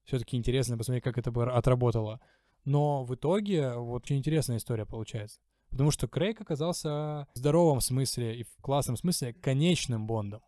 [0.05, 2.21] Все-таки интересно посмотреть, как это бы отработало.
[2.65, 5.41] Но в итоге вот очень интересная история получается.
[5.73, 10.43] Потому что Крейг оказался в здоровом смысле и в классном смысле конечным Бондом.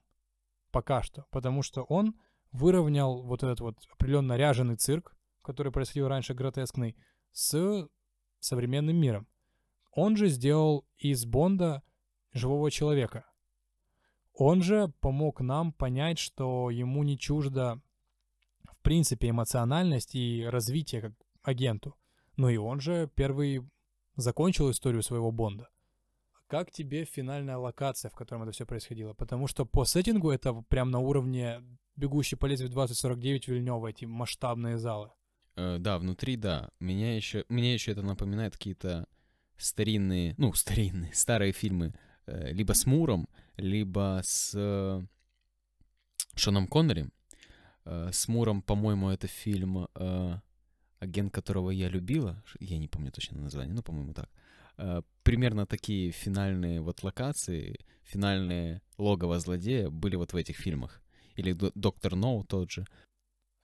[0.70, 1.25] Пока что.
[1.31, 2.14] Потому что он
[2.53, 6.95] выровнял вот этот вот определенно ряженый цирк, который происходил раньше гротескный,
[7.33, 7.89] с
[8.39, 9.27] современным миром.
[9.93, 11.83] Он же сделал из Бонда
[12.33, 13.25] живого человека.
[14.35, 17.81] Он же помог нам понять, что ему не чуждо
[18.70, 21.12] в принципе эмоциональность и развитие как
[21.43, 21.97] агенту.
[22.37, 23.62] Ну и он же первый
[24.17, 25.69] закончил историю своего Бонда.
[26.47, 29.15] Как тебе финальная локация, в котором это все происходило?
[29.15, 31.62] Потому что по сеттингу это прям на уровне
[31.97, 35.11] «Бегущий по лезвию 2049» Вильнёва, эти масштабные залы.
[35.57, 36.71] Э, да, внутри, да.
[36.81, 39.07] Меня еще, мне еще это напоминает какие-то
[39.57, 41.95] старинные, ну, старинные, старые фильмы,
[42.27, 45.03] э, либо с Муром, либо с э,
[46.35, 47.09] Шоном Коннери.
[47.85, 50.41] Э, с Муром, по-моему, это фильм э,
[51.05, 52.43] «Агент, которого я любила».
[52.61, 54.29] Я не помню точно название, но, по-моему, так.
[54.79, 61.01] Э, примерно такие финальные вот локации, финальные логово злодея были вот в этих фильмах.
[61.37, 62.87] Или «Доктор Ноу» тот же.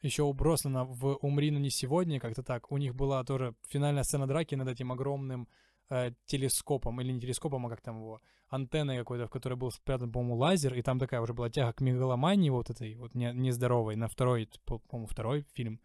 [0.03, 2.72] Еще у Броснана в «Умри, но не сегодня» как-то так.
[2.72, 5.47] У них была тоже финальная сцена драки над этим огромным
[5.91, 10.11] э, телескопом, или не телескопом, а как там его, антенной какой-то, в которой был спрятан,
[10.11, 13.97] по-моему, лазер, и там такая уже была тяга к мегаломании вот этой вот не, нездоровой
[13.97, 15.80] на второй, по-моему, второй фильм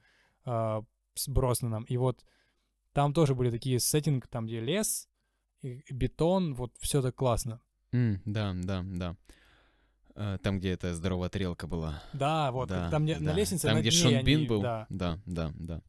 [0.45, 0.81] э,
[1.15, 1.83] с Броснаном.
[1.83, 2.23] И вот
[2.93, 5.09] там тоже были такие сеттинг, там где лес,
[5.61, 7.61] бетон, вот все так классно.
[7.91, 9.15] Mm, да, да, да.
[10.15, 12.01] Э, там, где эта здоровая тарелка была.
[12.13, 13.21] Да, вот, да, там где, да.
[13.21, 14.61] на лестнице Там, где Шон Бин они, был.
[14.61, 14.85] Да.
[14.89, 15.81] да, да, да.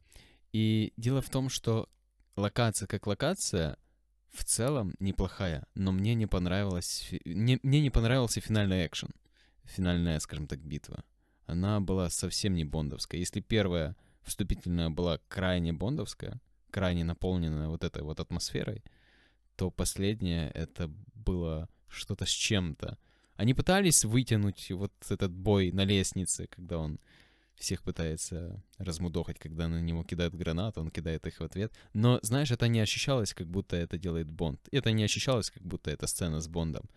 [0.52, 1.88] И дело в том, что
[2.36, 3.76] локация как локация
[4.30, 7.08] в целом неплохая, но мне не понравилась...
[7.24, 9.10] Не, мне не понравился финальный экшен.
[9.64, 11.04] Финальная, скажем так, битва.
[11.46, 13.18] Она была совсем не бондовская.
[13.20, 13.96] Если первая
[14.26, 18.82] вступительная была крайне бондовская, крайне наполненная вот этой вот атмосферой,
[19.56, 22.98] то последняя это было что-то с чем-то.
[23.36, 26.98] Они пытались вытянуть вот этот бой на лестнице, когда он
[27.54, 31.72] всех пытается размудохать, когда на него кидают гранату, он кидает их в ответ.
[31.94, 34.60] Но, знаешь, это не ощущалось, как будто это делает Бонд.
[34.72, 36.88] Это не ощущалось, как будто это сцена с Бондом.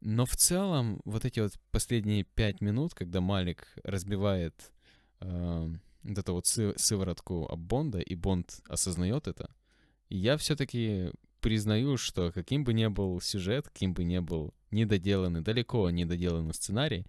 [0.00, 4.72] Но в целом, вот эти вот последние пять минут, когда Малик разбивает
[5.20, 5.74] э,
[6.04, 9.50] вот эту вот сы- сыворотку об Бонда, и Бонд осознает это,
[10.08, 15.90] я все-таки признаю, что каким бы ни был сюжет, каким бы ни был недоделанный, далеко
[15.90, 17.06] недоделанный сценарий,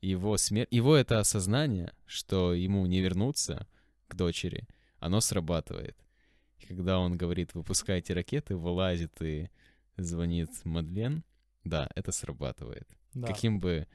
[0.00, 3.66] его смерть, его это осознание, что ему не вернуться
[4.08, 4.66] к дочери,
[4.98, 5.96] оно срабатывает.
[6.58, 9.48] И когда он говорит, выпускайте ракеты, вылазит и
[9.96, 11.24] звонит Мадлен,
[11.64, 12.88] да, это срабатывает.
[13.14, 13.26] Да.
[13.28, 13.86] Каким бы,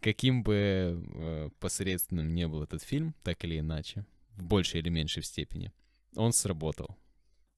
[0.00, 5.22] каким бы э, посредственным не был этот фильм, так или иначе, в большей или меньшей
[5.22, 5.72] степени,
[6.14, 6.96] он сработал.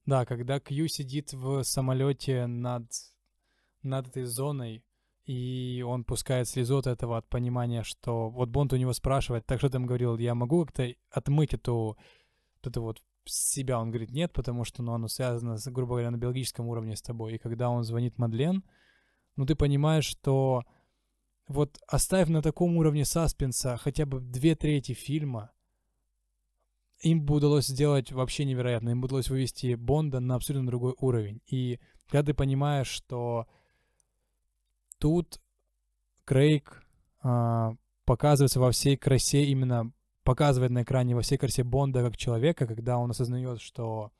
[0.06, 2.90] Да, когда Кью сидит в самолете над,
[3.82, 4.82] над этой зоной,
[5.24, 9.58] и он пускает слезу от этого, от понимания, что вот Бонд у него спрашивает, так
[9.58, 11.98] что там говорил, я могу как-то отмыть эту,
[12.56, 13.78] вот это вот себя?
[13.78, 17.34] Он говорит, нет, потому что ну, оно связано, грубо говоря, на биологическом уровне с тобой.
[17.34, 18.64] И когда он звонит Мадлен,
[19.36, 20.64] ну ты понимаешь, что
[21.48, 25.50] вот оставив на таком уровне саспенса хотя бы две трети фильма,
[27.00, 28.90] им бы удалось сделать вообще невероятно.
[28.90, 31.40] Им бы удалось вывести Бонда на абсолютно другой уровень.
[31.46, 33.46] И когда ты понимаешь, что
[34.98, 35.40] тут
[36.24, 36.84] Крейг
[37.22, 37.74] а,
[38.04, 39.92] показывается во всей красе, именно
[40.24, 44.12] показывает на экране во всей красе Бонда как человека, когда он осознает, что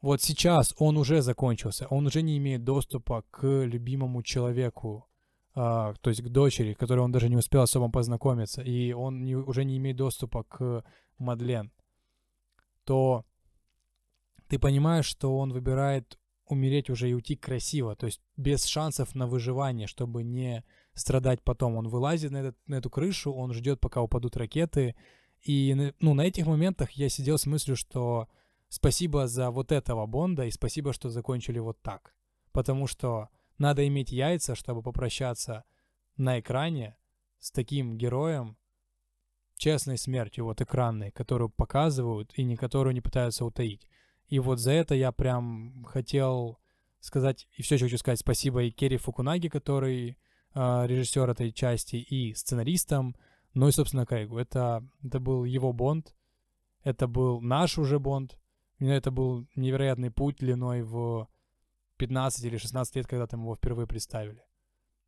[0.00, 5.08] вот сейчас он уже закончился, он уже не имеет доступа к любимому человеку,
[5.54, 9.64] то есть к дочери, которой он даже не успел особо познакомиться, и он не, уже
[9.64, 10.84] не имеет доступа к
[11.18, 11.70] Мадлен,
[12.84, 13.24] то
[14.48, 19.26] ты понимаешь, что он выбирает умереть уже и уйти красиво, то есть без шансов на
[19.26, 21.76] выживание, чтобы не страдать потом.
[21.76, 24.94] Он вылазит на, этот, на эту крышу, он ждет, пока упадут ракеты.
[25.42, 28.28] И ну, на этих моментах я сидел с мыслью, что
[28.68, 32.14] спасибо за вот этого Бонда и спасибо, что закончили вот так.
[32.52, 33.28] Потому что
[33.62, 35.64] надо иметь яйца, чтобы попрощаться
[36.16, 36.96] на экране
[37.38, 38.56] с таким героем,
[39.56, 43.86] честной смертью, вот экранной, которую показывают и не которую не пытаются утаить.
[44.26, 46.58] И вот за это я прям хотел
[46.98, 50.18] сказать, и все еще хочу сказать спасибо и Керри Фукунаги, который
[50.54, 53.14] э, режиссер этой части, и сценаристам,
[53.54, 54.38] ну и, собственно, Крейгу.
[54.38, 56.14] Это, это был его Бонд,
[56.82, 58.36] это был наш уже Бонд,
[58.80, 61.28] это был невероятный путь длиной в
[62.02, 64.42] 15 или 16 лет, когда там его впервые представили.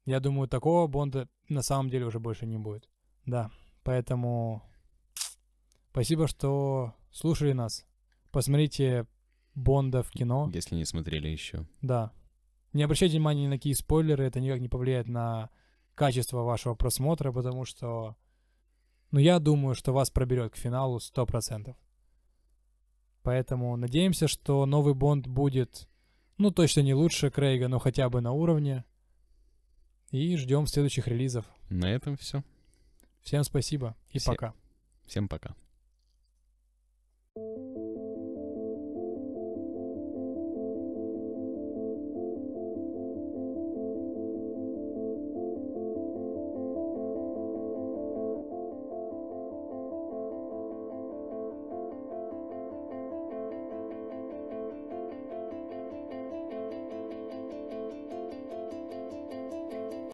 [0.05, 2.88] Я думаю, такого Бонда на самом деле уже больше не будет.
[3.26, 3.51] Да,
[3.82, 4.62] поэтому
[5.90, 7.84] спасибо, что слушали нас.
[8.30, 9.09] Посмотрите
[9.57, 10.49] Бонда в кино.
[10.55, 11.66] Если не смотрели еще.
[11.82, 12.12] Да.
[12.72, 15.51] Не обращайте внимания ни на какие спойлеры, это никак не повлияет на
[15.97, 18.14] качество вашего просмотра, потому что,
[19.11, 21.74] ну, я думаю, что вас проберет к финалу 100%.
[23.22, 25.88] Поэтому надеемся, что новый Бонд будет,
[26.39, 28.85] ну, точно не лучше Крейга, но хотя бы на уровне.
[30.11, 31.45] И ждем следующих релизов.
[31.70, 32.45] На этом все.
[33.22, 34.30] Всем спасибо и Все...
[34.30, 34.55] пока.
[35.07, 35.55] Всем пока.